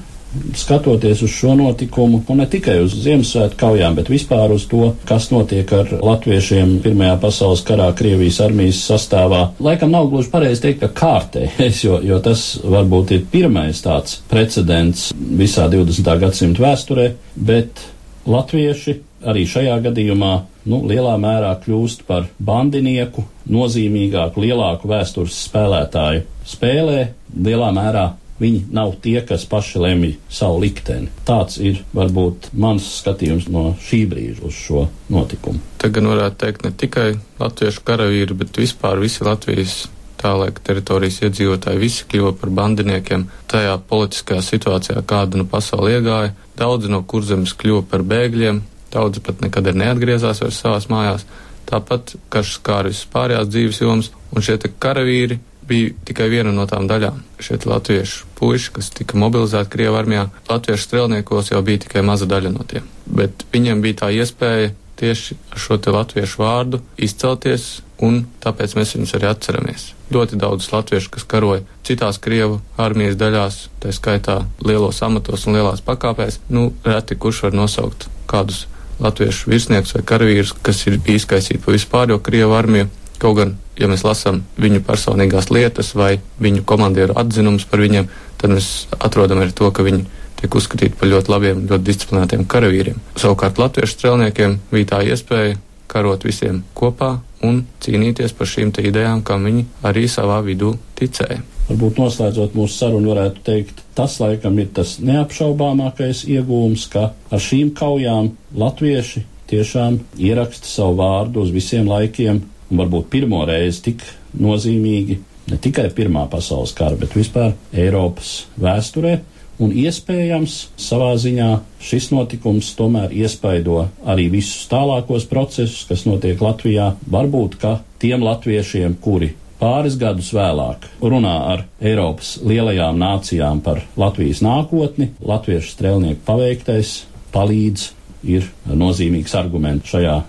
skatoties 0.56 1.22
uz 1.26 1.32
šo 1.34 1.56
notikumu, 1.56 2.22
un 2.28 2.42
ne 2.42 2.48
tikai 2.50 2.78
uz 2.84 2.96
Ziemassvētku 3.06 3.60
kaujām, 3.60 3.96
bet 3.98 4.10
vispār 4.12 4.54
uz 4.56 4.68
to, 4.72 4.92
kas 5.10 5.30
notiek 5.34 5.72
ar 5.76 5.92
latviešiem 6.02 6.78
Pirmajā 6.84 7.18
pasaules 7.22 7.64
karā 7.68 7.90
Krievijas 7.98 8.42
armijas 8.46 8.82
sastāvā, 8.90 9.42
laikam 9.64 9.94
nav 9.94 10.10
gluži 10.12 10.32
pareizi 10.34 10.68
teikt, 10.68 10.84
ka 10.84 10.92
kārtējies, 11.02 11.84
jo, 11.88 12.00
jo 12.06 12.20
tas 12.24 12.46
varbūt 12.64 13.16
ir 13.16 13.28
pirmais 13.32 13.82
tāds 13.86 14.20
precedents 14.32 15.12
visā 15.16 15.70
20. 15.72 16.16
gadsimta 16.22 16.66
vēsturē, 16.66 17.10
bet 17.36 17.84
latvieši 18.26 19.00
arī 19.26 19.46
šajā 19.50 19.78
gadījumā 19.88 20.34
nu, 20.70 20.82
lielā 20.90 21.16
mērā 21.22 21.54
kļūst 21.64 22.06
par 22.08 22.28
bandinieku, 22.42 23.24
nozīmīgāku, 23.52 24.44
lielāku 24.46 24.90
vēstures 24.90 25.38
spēlētāju 25.48 26.26
spēlē, 26.46 27.02
lielā 27.46 27.72
mērā 27.76 28.06
Viņi 28.40 28.66
nav 28.76 28.98
tie, 29.04 29.16
kas 29.24 29.46
paši 29.48 29.80
lemj 29.80 30.10
savu 30.28 30.60
likteni. 30.66 31.08
Tāds 31.28 31.56
ir 31.64 31.80
varbūt 31.96 32.50
mans 32.60 32.88
skatījums 33.00 33.48
no 33.48 33.70
šī 33.80 34.02
brīža 34.12 34.44
uz 34.50 34.58
šo 34.60 34.86
notikumu. 35.14 35.62
Te 35.80 35.88
gan 35.96 36.10
varētu 36.12 36.42
teikt 36.44 36.66
ne 36.68 36.74
tikai 36.76 37.10
latviešu 37.40 37.86
karavīri, 37.88 38.36
bet 38.36 38.60
vispār 38.60 39.00
visi 39.00 39.24
Latvijas 39.24 39.86
tā 40.20 40.34
laika 40.40 40.64
teritorijas 40.68 41.22
iedzīvotāji 41.24 41.80
visi 41.80 42.06
kļuva 42.12 42.34
par 42.42 42.52
bandiniekiem 42.60 43.28
tajā 43.52 43.78
politiskajā 43.90 44.44
situācijā, 44.44 45.04
kāda 45.08 45.40
nu 45.40 45.48
pasauli 45.48 45.96
iegāja. 45.96 46.34
Daudzi 46.60 46.92
no 46.92 47.04
kurzemes 47.08 47.56
kļuva 47.56 47.86
par 47.92 48.04
bēgļiem, 48.04 48.62
daudzi 48.92 49.24
pat 49.24 49.44
nekad 49.46 49.72
ir 49.72 49.80
neatgriezās 49.80 50.44
vairs 50.44 50.62
savās 50.64 50.90
mājās. 50.92 51.28
Tāpat 51.70 52.18
karš 52.34 52.58
skāra 52.60 52.92
visas 52.92 53.08
pārējās 53.14 53.52
dzīves 53.52 53.82
jomas, 53.82 54.12
un 54.32 54.44
šie 54.46 54.60
karavīri 54.60 55.40
bija 55.68 55.94
tikai 56.06 56.30
viena 56.30 56.54
no 56.56 56.66
tām 56.70 56.88
daļām. 56.90 57.22
Šie 57.42 57.58
latviešu 57.66 58.30
puiši, 58.40 58.72
kas 58.76 58.92
tika 58.96 59.18
mobilizēti 59.20 59.72
Krievijas 59.74 60.02
armijā, 60.04 60.26
latviešu 60.50 60.88
strēlniekos 60.88 61.52
jau 61.52 61.62
bija 61.66 61.86
tikai 61.86 62.04
maza 62.06 62.28
daļa 62.30 62.54
no 62.54 62.66
tiem. 62.68 62.88
Bet 63.06 63.46
viņiem 63.54 63.82
bija 63.84 64.06
tā 64.06 64.12
iespēja 64.16 64.74
tieši 64.96 65.36
ar 65.52 65.60
šo 65.60 65.80
latviešu 65.92 66.42
vārdu 66.42 66.80
izcelties, 66.98 67.82
un 68.04 68.24
tāpēc 68.44 68.76
mēs 68.78 68.96
viņus 68.96 69.16
arī 69.18 69.30
atceramies. 69.30 69.90
Ļoti 70.12 70.40
daudz 70.40 70.70
latviešu, 70.72 71.12
kas 71.16 71.28
karoja 71.28 71.64
citās 71.88 72.20
Krievu 72.22 72.60
armijas 72.78 73.18
daļās, 73.20 73.60
tā 73.84 73.92
skaitā 73.96 74.42
lielos 74.64 75.02
amatos 75.04 75.48
un 75.48 75.58
lielās 75.58 75.84
pakāpēs, 75.86 76.40
nu, 76.50 76.70
reti 76.86 77.18
kurš 77.20 77.46
var 77.48 77.58
nosaukt 77.58 78.08
kādus 78.30 78.66
latviešu 79.00 79.52
virsniekus 79.52 79.96
vai 79.98 80.04
karavīrus, 80.08 80.54
kas 80.64 80.86
ir 80.88 81.00
izkaisīti 81.00 81.64
pa 81.66 81.76
vispār 81.76 82.14
jo 82.14 82.22
Krievu 82.24 82.56
armiju 82.56 82.88
Kaut 83.22 83.38
gan, 83.40 83.56
ja 83.80 83.88
mēs 83.92 84.04
lasām 84.06 84.42
viņu 84.60 84.82
personīgās 84.86 85.50
lietas 85.54 85.94
vai 85.96 86.18
viņu 86.42 86.66
komandieru 86.68 87.16
atzinumus 87.20 87.68
par 87.70 87.84
viņiem, 87.84 88.10
tad 88.42 88.56
mēs 88.56 88.70
atrodam 89.00 89.44
arī 89.44 89.56
to, 89.56 89.70
ka 89.72 89.86
viņi 89.86 90.04
tiek 90.42 90.58
uzskatīti 90.60 91.00
par 91.00 91.12
ļoti 91.12 91.32
labiem, 91.32 91.64
ļoti 91.70 91.88
disciplinētiem 91.88 92.46
karavīriem. 92.52 93.00
Savukārt 93.20 93.62
latviešu 93.62 93.96
strēlniekiem 93.96 94.60
bija 94.72 94.92
tā 94.94 95.02
iespēja 95.08 95.56
karot 95.92 96.26
visiem 96.28 96.64
kopā 96.76 97.16
un 97.46 97.64
cīnīties 97.84 98.34
par 98.36 98.50
šīm 98.50 98.74
idejām, 98.84 99.22
kam 99.24 99.46
viņi 99.48 99.66
arī 99.86 100.08
savā 100.12 100.42
vidū 100.46 100.76
ticēja. 101.00 101.44
Varbūt 101.66 101.98
noslēdzot 101.98 102.54
mūsu 102.58 102.78
sarunu, 102.78 103.10
varētu 103.14 103.42
teikt, 103.46 103.80
tas 103.98 104.20
laikam 104.22 104.60
ir 104.62 104.68
tas 104.76 104.98
neapšaubāmākais 105.02 106.26
iegūms, 106.30 106.90
ka 106.94 107.08
ar 107.16 107.42
šīm 107.42 107.72
kaujām 107.78 108.30
latvieši 108.54 109.24
tiešām 109.50 109.98
ieraksta 110.22 110.70
savu 110.70 111.00
vārdu 111.00 111.42
uz 111.42 111.54
visiem 111.54 111.90
laikiem 111.90 112.44
un 112.70 112.82
varbūt 112.82 113.10
pirmo 113.14 113.44
reizi 113.48 113.88
tik 113.90 114.04
nozīmīgi 114.42 115.20
ne 115.52 115.62
tikai 115.62 115.90
Pirmā 115.94 116.26
pasaules 116.32 116.74
kara, 116.78 116.98
bet 117.00 117.16
vispār 117.18 117.54
Eiropas 117.74 118.46
vēsturē. 118.62 119.20
Un 119.64 119.72
iespējams, 119.72 120.56
savā 120.82 121.14
ziņā 121.16 121.50
šis 121.80 122.10
notikums 122.12 122.74
tomēr 122.76 123.14
iespaido 123.16 123.86
arī 124.04 124.28
visus 124.34 124.66
tālākos 124.68 125.30
procesus, 125.32 125.86
kas 125.88 126.04
notiek 126.10 126.42
Latvijā. 126.44 126.90
Varbūt, 127.08 127.56
ka 127.62 127.78
tiem 128.04 128.26
latviešiem, 128.26 128.98
kuri 129.00 129.32
pāris 129.62 129.96
gadus 129.96 130.34
vēlāk 130.36 130.90
runā 131.00 131.36
ar 131.54 131.64
Eiropas 131.80 132.36
lielajām 132.44 133.00
nācijām 133.00 133.64
par 133.64 133.80
Latvijas 133.96 134.44
nākotni, 134.44 135.14
latviešu 135.24 135.72
strēlnieku 135.72 136.26
paveiktais 136.28 136.98
palīdz, 137.32 137.90
ir 138.28 138.50
nozīmīgs 138.68 139.38
arguments 139.40 139.94
šajā 139.94 140.20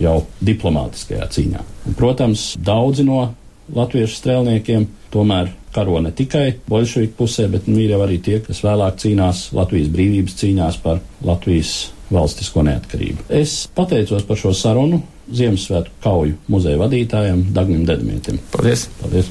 jau 0.00 0.18
diplomātiskajā 0.44 1.28
cīņā. 1.32 1.64
Un, 1.88 1.96
protams, 1.98 2.52
daudzi 2.60 3.06
no 3.08 3.24
latviešu 3.72 4.18
strēlniekiem 4.18 4.86
tomēr 5.12 5.52
karo 5.72 6.00
ne 6.04 6.12
tikai 6.12 6.58
bolševiku 6.68 7.22
pusē, 7.22 7.48
bet 7.52 7.68
nu, 7.70 7.78
ir 7.80 7.94
jau 7.94 8.02
arī 8.04 8.18
tie, 8.24 8.38
kas 8.44 8.60
vēlāk 8.64 9.00
cīnās 9.00 9.48
Latvijas 9.56 9.88
brīvības 9.92 10.36
cīņās 10.42 10.78
par 10.84 11.00
Latvijas 11.24 11.72
valstisko 12.12 12.64
neatkarību. 12.68 13.26
Es 13.32 13.62
pateicos 13.74 14.26
par 14.28 14.40
šo 14.40 14.52
sarunu 14.56 15.00
Ziemassvētku 15.32 16.02
kauju 16.02 16.36
muzeja 16.52 16.80
vadītājam 16.80 17.46
Dagnim 17.56 17.86
Dedmietim. 17.88 18.40
Paldies! 18.52 18.88
Paldies. 19.00 19.30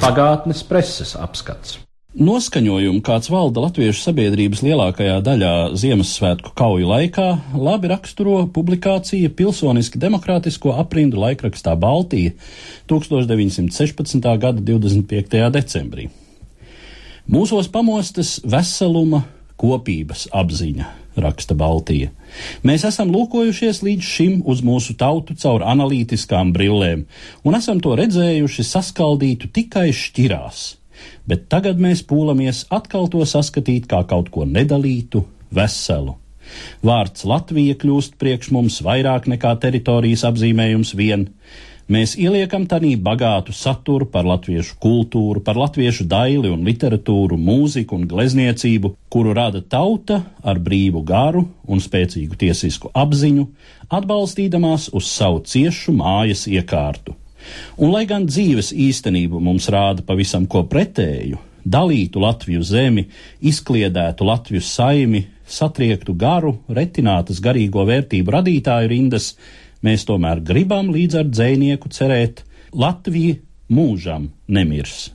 Pagātnes 0.00 0.64
preses 0.66 1.14
apskats. 1.16 1.78
Noskaņojumu, 2.10 3.04
kāds 3.06 3.28
valda 3.30 3.62
latviešu 3.62 4.00
sabiedrības 4.02 4.64
lielākajā 4.66 5.20
daļā 5.22 5.50
Ziemassvētku 5.78 6.50
kauju 6.58 6.88
laikā, 6.90 7.26
labi 7.54 7.86
raksturo 7.92 8.48
publikācija 8.50 9.30
Pilsoniski 9.30 10.00
demokrātisko 10.02 10.72
aprindu 10.82 11.20
laikrakstā 11.22 11.76
Baltija 11.78 12.32
1916. 12.90 14.26
gada 14.42 14.58
25. 14.58 15.38
decembrī. 15.54 16.08
Mūsos 17.30 17.70
pamostas 17.70 18.40
veseluma, 18.42 19.22
kopības 19.54 20.26
apziņa, 20.34 20.90
raksta 21.14 21.54
Baltija. 21.54 22.10
Mēs 22.66 22.88
esam 22.90 23.14
lūkojušies 23.14 23.84
līdz 23.86 24.10
šim 24.16 24.42
uz 24.50 24.66
mūsu 24.66 24.98
tautu 24.98 25.38
caur 25.38 25.62
analītiskām 25.62 26.50
brillēm, 26.58 27.06
un 27.46 27.62
esam 27.62 27.78
to 27.78 27.94
redzējuši 28.02 28.66
saskaldītu 28.66 29.54
tikai 29.54 29.92
šķirās 29.94 30.79
bet 31.28 31.48
tagad 31.52 31.80
mēs 31.82 32.02
pūlamies 32.06 32.66
atkal 32.70 33.08
to 33.12 33.24
saskatīt 33.26 33.88
kā 33.90 34.02
kaut 34.08 34.30
ko 34.34 34.46
nedalītu, 34.48 35.24
veselu. 35.54 36.16
Vārds 36.82 37.26
Latvija 37.28 37.76
kļūst 37.78 38.16
priekš 38.20 38.52
mums 38.54 38.80
vairāk 38.84 39.28
nekā 39.30 39.54
teritorijas 39.62 40.24
apzīmējums 40.28 40.94
vien. 40.98 41.28
Mēs 41.90 42.12
ieliekam 42.14 42.68
tanī 42.70 42.92
bagātu 42.94 43.50
saturu 43.50 44.06
par 44.06 44.22
latviešu 44.22 44.76
kultūru, 44.82 45.40
par 45.42 45.58
latviešu 45.58 46.04
daili 46.06 46.52
un 46.54 46.62
literatūru, 46.62 47.34
mūziku 47.34 47.98
un 47.98 48.04
glezniecību, 48.10 48.92
kuru 49.10 49.34
rada 49.34 49.58
tauta 49.58 50.20
ar 50.46 50.60
brīvu 50.62 51.02
garu 51.06 51.48
un 51.66 51.82
spēcīgu 51.82 52.38
tiesisku 52.38 52.92
apziņu, 52.94 53.48
atbalstīdamās 53.90 54.92
uz 54.94 55.10
savu 55.10 55.42
ciešu 55.42 55.96
mājas 55.98 56.46
iekārtu. 56.46 57.16
Un 57.80 57.92
lai 57.94 58.06
gan 58.10 58.26
dzīves 58.28 58.72
īstenība 58.72 59.40
mums 59.42 59.68
rāda 59.72 60.04
pavisam 60.06 60.46
ko 60.50 60.64
pretēju, 60.70 61.38
dalītu 61.64 62.22
Latviju 62.22 62.64
zemi, 62.64 63.06
izkliedētu 63.40 64.26
Latviju 64.26 64.64
saimi, 64.64 65.24
satriektu 65.50 66.14
garu, 66.14 66.56
retinātas 66.68 67.40
garīgo 67.42 67.84
vērtību 67.88 68.36
radītāju 68.38 68.90
rindas, 68.92 69.34
mēs 69.84 70.06
tomēr 70.08 70.42
gribam 70.46 70.92
līdz 70.94 71.22
ar 71.22 71.30
dzēnieku 71.30 71.92
cerēt, 71.92 72.44
Latvija 72.72 73.40
mūžam 73.70 74.30
nemirs. 74.48 75.10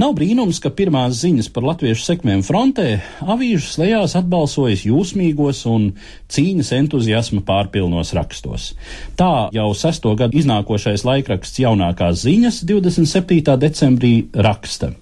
Nav 0.00 0.14
brīnums, 0.16 0.56
ka 0.64 0.70
pirmās 0.72 1.18
ziņas 1.20 1.50
par 1.52 1.64
latviešu 1.66 2.06
sekmēm 2.06 2.40
frontē 2.46 2.86
avīžu 3.20 3.66
slēgās 3.68 4.14
atbalsojas 4.16 4.86
jūsmīgos 4.86 5.58
un 5.68 5.90
cīņas 6.32 6.70
entuziasma 6.78 7.42
pārpilnos 7.44 8.14
rakstos. 8.16 8.70
Tā 9.18 9.50
jau 9.52 9.66
sesto 9.76 10.14
gadu 10.16 10.38
iznākošais 10.40 11.04
laikraksts 11.04 11.60
jaunākās 11.60 12.22
ziņas 12.22 12.62
27. 12.70 13.58
decembrī 13.60 14.12
raksta. 14.46 14.94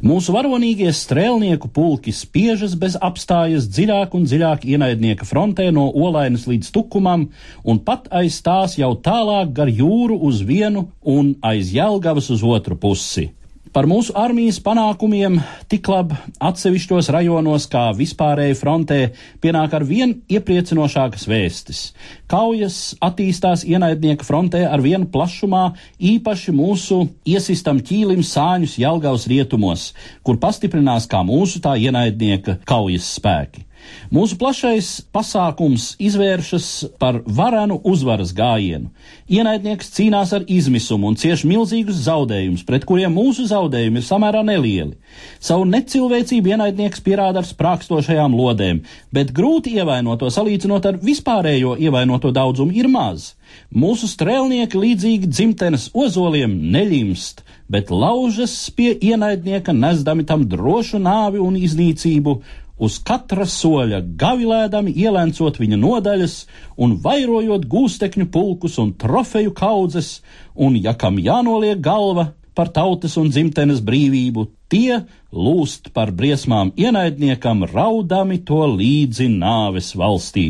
Mūsu 0.00 0.32
varonīgie 0.32 0.88
strēlnieku 0.96 1.68
pulki 1.76 2.14
spiežas 2.16 2.78
bez 2.80 2.96
apstājas 2.96 3.66
dziļāk 3.68 4.16
un 4.16 4.24
dziļāk 4.24 4.64
ienaidnieka 4.72 5.28
frontē 5.28 5.66
no 5.74 5.90
olainas 5.90 6.46
līdz 6.48 6.70
tukumam, 6.72 7.26
un 7.64 7.82
pat 7.84 8.08
aiz 8.22 8.40
tās 8.46 8.78
jau 8.80 8.94
tālāk 8.96 9.52
gar 9.60 9.68
jūru 9.68 10.16
uz 10.30 10.40
vienu 10.48 10.86
un 11.04 11.34
aiz 11.44 11.74
Jelgavas 11.76 12.32
uz 12.32 12.46
otru 12.46 12.80
pusi. 12.80 13.28
Par 13.70 13.86
mūsu 13.86 14.10
armijas 14.18 14.56
panākumiem 14.66 15.36
tik 15.70 15.86
labi 15.86 16.16
atsevišķos 16.42 17.06
rajonos 17.14 17.68
kā 17.70 17.84
vispārēji 17.94 18.56
frontē 18.58 18.98
pienāk 19.44 19.76
ar 19.78 19.84
vien 19.86 20.16
iepriecinošākas 20.26 21.28
vēstis. 21.30 21.84
Kaujas 22.26 22.80
attīstās 22.98 23.62
ienaidnieka 23.62 24.26
frontē 24.26 24.64
ar 24.66 24.82
vienu 24.82 25.06
plašumā, 25.14 25.62
īpaši 26.02 26.56
mūsu 26.58 27.04
iesistam 27.22 27.78
ķīlim 27.78 28.26
sāņus 28.26 28.74
Jelgavas 28.82 29.30
rietumos, 29.30 29.92
kur 30.26 30.42
pastiprinās 30.42 31.06
kā 31.06 31.22
mūsu 31.22 31.62
tā 31.62 31.78
ienaidnieka 31.78 32.58
kaujas 32.66 33.06
spēki. 33.20 33.69
Mūsu 34.10 34.36
plašais 34.40 34.88
pasākums 35.14 35.94
izvēršas 36.02 36.66
par 36.98 37.20
varenu 37.26 37.80
uzvaras 37.86 38.32
gājienu. 38.36 38.90
Ienaidnieks 39.30 39.92
cīnās 39.94 40.32
ar 40.34 40.46
izmisumu 40.50 41.10
un 41.10 41.18
cieš 41.20 41.44
milzīgus 41.46 42.00
zaudējumus, 42.06 42.64
pret 42.66 42.86
kuriem 42.88 43.14
mūsu 43.14 43.46
zaudējumi 43.50 44.02
ir 44.02 44.06
samērā 44.06 44.42
nelieli. 44.46 44.96
Savu 45.38 45.68
necilvēcību 45.70 46.54
ienaidnieks 46.54 47.04
pierāda 47.06 47.42
ar 47.42 47.48
sprākstošajām 47.48 48.34
lodēm, 48.34 48.82
bet 49.14 49.30
grūti 49.36 49.76
ievainoto 49.78 50.30
salīdzinot 50.30 50.90
ar 50.90 50.98
vispārējo 51.04 51.76
ievainoto 51.78 52.34
daudzumu 52.34 52.74
ir 52.76 52.90
maz. 52.90 53.34
Mūsu 53.74 54.08
strēlnieki 54.10 54.78
līdzīgi 54.78 55.30
dzimtenes 55.30 55.88
ozoliem 55.94 56.56
neļimst, 56.74 57.44
bet 57.70 57.90
laužas 57.94 58.54
pie 58.74 58.92
ienaidnieka 58.94 59.74
nesdami 59.74 60.26
tam 60.26 60.46
drošu 60.50 60.98
nāvi 61.02 61.42
un 61.42 61.58
iznīcību, 61.58 62.40
uz 62.80 62.98
katra 63.04 63.44
soļa 63.44 64.00
gavilēdami 64.20 64.94
ielēncot 65.04 65.60
viņa 65.60 65.78
nodaļas 65.80 66.36
un 66.80 66.96
vairojot 67.04 67.68
gūstekņu 67.70 68.30
pulkus 68.32 68.78
un 68.80 68.94
trofeju 68.98 69.52
kaudzes, 69.56 70.20
un, 70.54 70.76
ja 70.80 70.96
kam 70.96 71.20
jānoliek 71.20 71.80
galva 71.84 72.30
par 72.54 72.70
tautas 72.74 73.16
un 73.20 73.30
dzimtenes 73.30 73.82
brīvību, 73.84 74.46
tie 74.70 75.00
lūst 75.30 75.90
par 75.94 76.10
briesmām 76.14 76.72
ienaidniekam, 76.78 77.64
raudami 77.70 78.40
to 78.46 78.60
līdzi 78.70 79.28
nāves 79.30 79.92
valstī. 79.98 80.44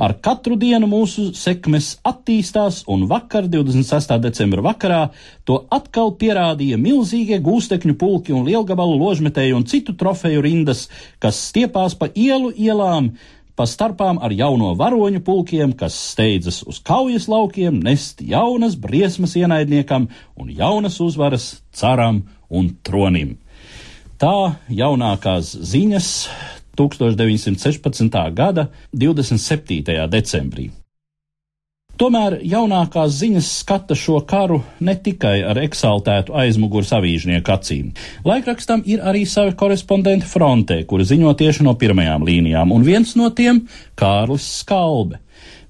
Ar 0.00 0.16
katru 0.24 0.58
dienu 0.60 0.88
mūsu 0.90 1.30
sekmes 1.36 1.94
attīstās, 2.06 2.82
un 2.92 3.06
vakar, 3.08 3.48
26. 3.52 4.16
decembra 4.24 4.64
vakarā, 4.68 5.00
to 5.48 5.62
atkal 5.72 6.12
pierādīja 6.20 6.80
milzīgie 6.80 7.40
gūstekņu 7.44 7.96
pulki 8.00 8.36
un 8.36 8.44
lielgabalu 8.48 8.98
ložmetēju 9.00 9.60
un 9.60 9.66
citu 9.68 9.96
trofeju 9.96 10.44
rindas, 10.44 10.86
kas 11.20 11.40
stiepās 11.48 11.96
pa 11.96 12.10
ielu 12.12 12.52
ielām, 12.52 13.14
pa 13.56 13.64
starpām 13.66 14.20
ar 14.22 14.34
jauno 14.36 14.74
varoņu 14.76 15.22
pulkiem, 15.24 15.72
kas 15.72 15.96
steidzas 16.12 16.62
uz 16.68 16.78
kaujas 16.84 17.26
laukiem, 17.32 17.80
nest 17.82 18.20
jaunas 18.20 18.76
briesmas 18.76 19.36
ienaidniekam 19.36 20.10
un 20.36 20.52
jaunas 20.52 21.00
uzvaras 21.00 21.62
caram 21.72 22.22
un 22.48 22.74
tronim. 22.84 23.36
Tā 24.20 24.56
jaunākās 24.72 25.56
ziņas 25.72 26.10
1916. 26.76 28.18
gada 28.36 28.68
27. 28.92 30.08
decembrī. 30.12 30.70
Tomēr 31.96 32.34
jaunākās 32.44 33.14
ziņas 33.22 33.46
skata 33.62 33.96
šo 33.96 34.18
karu 34.28 34.58
ne 34.84 34.92
tikai 35.00 35.38
ar 35.48 35.56
eksaltētu 35.62 36.34
aizmugures 36.36 36.90
avīžnieku 36.92 37.54
acīm. 37.54 37.94
Laikrakstam 38.28 38.82
ir 38.84 39.00
arī 39.00 39.22
savi 39.24 39.54
korespondenti 39.56 40.28
frontē, 40.28 40.82
kuri 40.84 41.06
ziņo 41.08 41.32
tieši 41.40 41.64
no 41.64 41.72
pirmajām 41.80 42.26
līnijām, 42.28 42.74
un 42.76 42.84
viens 42.84 43.14
no 43.16 43.30
tiem- 43.32 43.62
Kārlis 44.00 44.44
Skalbe. 44.60 45.22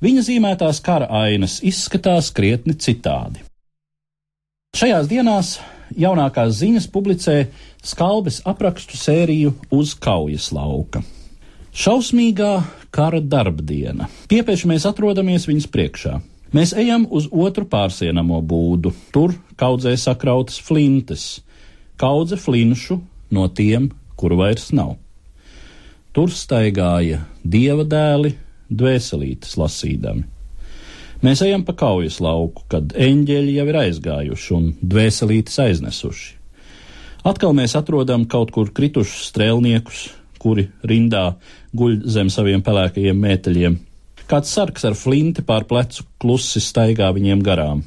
Viņa 0.03 0.27
zīmētās 0.27 0.83
kara 0.83 1.07
ainas 1.07 1.61
izskatās 1.63 2.33
krietni 2.35 2.75
citādi. 2.75 3.47
Šajās 4.77 5.07
dienās 5.07 5.61
jaunākās 5.95 6.59
ziņas 6.59 6.91
publicē 6.91 7.47
skalbes 7.87 8.43
aprakstu 8.45 8.99
sēriju 8.99 9.55
uz 9.71 9.95
kaujas 9.95 10.51
lauka. 10.53 11.07
Šausmīgā 11.77 12.53
kara 12.89 13.19
darbdiena. 13.21 14.07
Piepieši 14.31 14.69
mēs 14.71 14.87
atrodamies 14.89 15.45
viņas 15.45 15.67
priekšā. 15.69 16.15
Mēs 16.57 16.73
ejam 16.73 17.05
uz 17.13 17.27
otru 17.29 17.67
pārsienamo 17.69 18.39
būdu. 18.41 18.95
Tur 19.13 19.35
kaudzē 19.61 19.93
sakrautas 20.01 20.57
flintes, 20.57 21.27
kaudze 22.01 22.39
flinšu 22.41 22.97
no 23.37 23.45
tiem, 23.53 23.91
kuru 24.17 24.41
vairs 24.41 24.71
nav. 24.73 24.95
Tur 26.17 26.33
staigāja 26.33 27.27
dieva 27.45 27.85
dēli, 27.85 28.33
dvēselītes 28.73 29.59
lasīdami. 29.61 30.25
Mēs 31.21 31.45
ejam 31.45 31.61
pa 31.69 31.77
kaujas 31.77 32.23
lauku, 32.25 32.65
kad 32.73 32.97
eņģeļi 32.97 33.61
jau 33.61 33.69
ir 33.69 33.85
aizgājuši 33.85 34.53
un 34.57 34.71
dvēselītes 34.81 35.61
aiznesuši. 35.61 36.37
Atkal 37.29 37.53
mēs 37.59 37.77
atrodam 37.77 38.25
kaut 38.25 38.53
kur 38.55 38.73
kritušus 38.73 39.29
strēlniekus, 39.29 40.07
kuri 40.43 40.69
rindā 40.87 41.27
guļ 41.77 42.01
zem 42.11 42.31
saviem 42.33 42.63
pelēkajiem 42.67 43.21
mēteļiem. 43.27 43.77
Kāds 44.27 44.51
sargs 44.57 44.85
ar 44.89 44.97
flinti 44.99 45.45
pār 45.47 45.69
plecu 45.71 46.03
klusi 46.19 46.63
staigā 46.63 47.13
viņiem 47.15 47.45
garām. 47.47 47.85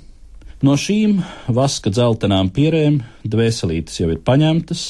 No 0.63 0.75
šīm 0.75 1.21
vaska 1.55 1.91
dzeltenām 1.91 2.49
pierēm 2.55 3.01
dvēselītes 3.23 4.01
jau 4.01 4.09
ir 4.11 4.19
paņemtas, 4.27 4.81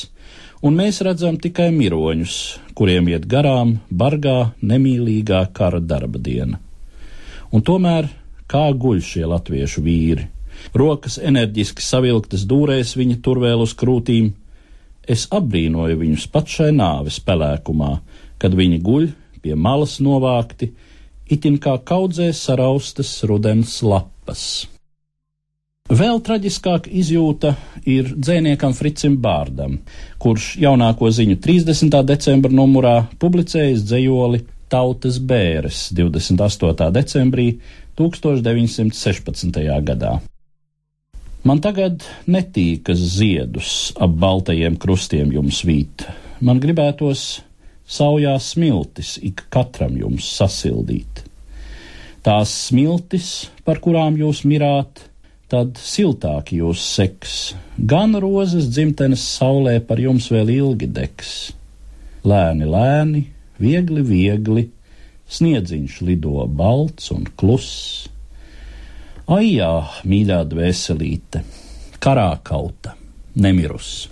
un 0.65 0.77
mēs 0.77 1.01
redzam 1.05 1.37
tikai 1.41 1.69
miroņus, 1.75 2.37
kuriem 2.77 3.11
iet 3.13 3.27
garām 3.29 3.75
bargā, 3.89 4.51
nemīlīgā 4.61 5.43
kara 5.53 5.81
darba 5.81 6.21
diena. 6.21 6.57
Un 7.53 7.61
tomēr 7.65 8.09
kā 8.49 8.65
guļ 8.73 9.01
šie 9.05 9.25
latviešu 9.29 9.83
vīri. 9.85 10.25
Rokas 10.75 11.19
enerģiski 11.21 11.85
savilktas 11.85 12.45
dūrēs 12.49 12.95
viņa 12.97 13.19
tur 13.23 13.39
vēl 13.41 13.61
uz 13.63 13.75
krūtīm. 13.77 14.33
Es 15.09 15.25
apbrīnoju 15.33 15.97
viņus 16.03 16.27
pat 16.33 16.51
šai 16.53 16.69
nāves 16.75 17.17
pelēkumā, 17.25 17.93
kad 18.41 18.55
viņi 18.55 18.81
guļ 18.85 19.07
pie 19.41 19.55
malas 19.55 19.97
novākti, 20.03 20.69
itin 21.33 21.57
kā 21.61 21.77
kaudzē 21.85 22.29
saraustas 22.35 23.15
rudens 23.29 23.79
lapas. 23.85 24.67
Vēl 25.89 26.19
traģiskāk 26.21 26.85
izjūta 26.93 27.55
ir 27.89 28.11
dzēniekam 28.13 28.75
Fricim 28.77 29.15
Bārdam, 29.23 29.79
kurš 30.21 30.51
jaunāko 30.61 31.09
ziņu 31.09 31.39
30. 31.41 32.03
decembra 32.05 32.53
numurā 32.53 32.95
publicējis 33.17 33.87
dzējoli 33.89 34.43
Tautas 34.69 35.17
bēres 35.17 35.87
28. 35.97 36.91
decembrī 36.93 37.55
1916. 37.97 39.57
gadā. 39.81 40.19
Man 41.47 41.61
tagad 41.63 42.03
netīkas 42.27 42.99
ziedus 43.15 43.93
ap 43.99 44.15
baltajiem 44.19 44.75
krustiem 44.81 45.31
jums 45.31 45.61
vīt. 45.67 46.03
Man 46.43 46.59
gribētos 46.59 47.41
saujās 47.89 48.51
smiltis 48.53 49.17
ik 49.23 49.45
katram 49.53 49.95
jums 49.99 50.27
sasildīt. 50.35 51.23
Tās 52.23 52.51
smiltis, 52.67 53.49
par 53.63 53.79
kurām 53.79 54.17
jūs 54.19 54.43
mirāt, 54.43 55.05
tad 55.49 55.79
siltāk 55.79 56.51
jūs 56.53 56.83
seks, 56.83 57.37
gan 57.77 58.17
rozes 58.19 58.67
dzimtenes 58.73 59.23
saulē 59.37 59.79
par 59.79 60.01
jums 60.03 60.27
vēl 60.33 60.51
ilgi 60.57 60.91
degs. 60.91 61.31
Lēni, 62.27 62.67
lēni, 62.67 63.23
viegli, 63.63 64.03
viegli 64.03 64.67
Sniedziņš 65.29 65.99
lido 66.07 66.41
balts 66.57 67.11
un 67.13 67.27
kluss. 67.37 68.07
Aijā, 69.29 69.73
mīļā 70.09 70.39
dvēselīte, 70.49 71.43
karā 72.01 72.31
kauta, 72.41 72.95
nemirus. 73.37 74.07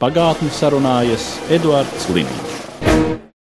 Pagātni 0.00 0.48
sarunājas 0.56 1.34
Eduards 1.52 2.08
Līniju. 2.14 2.49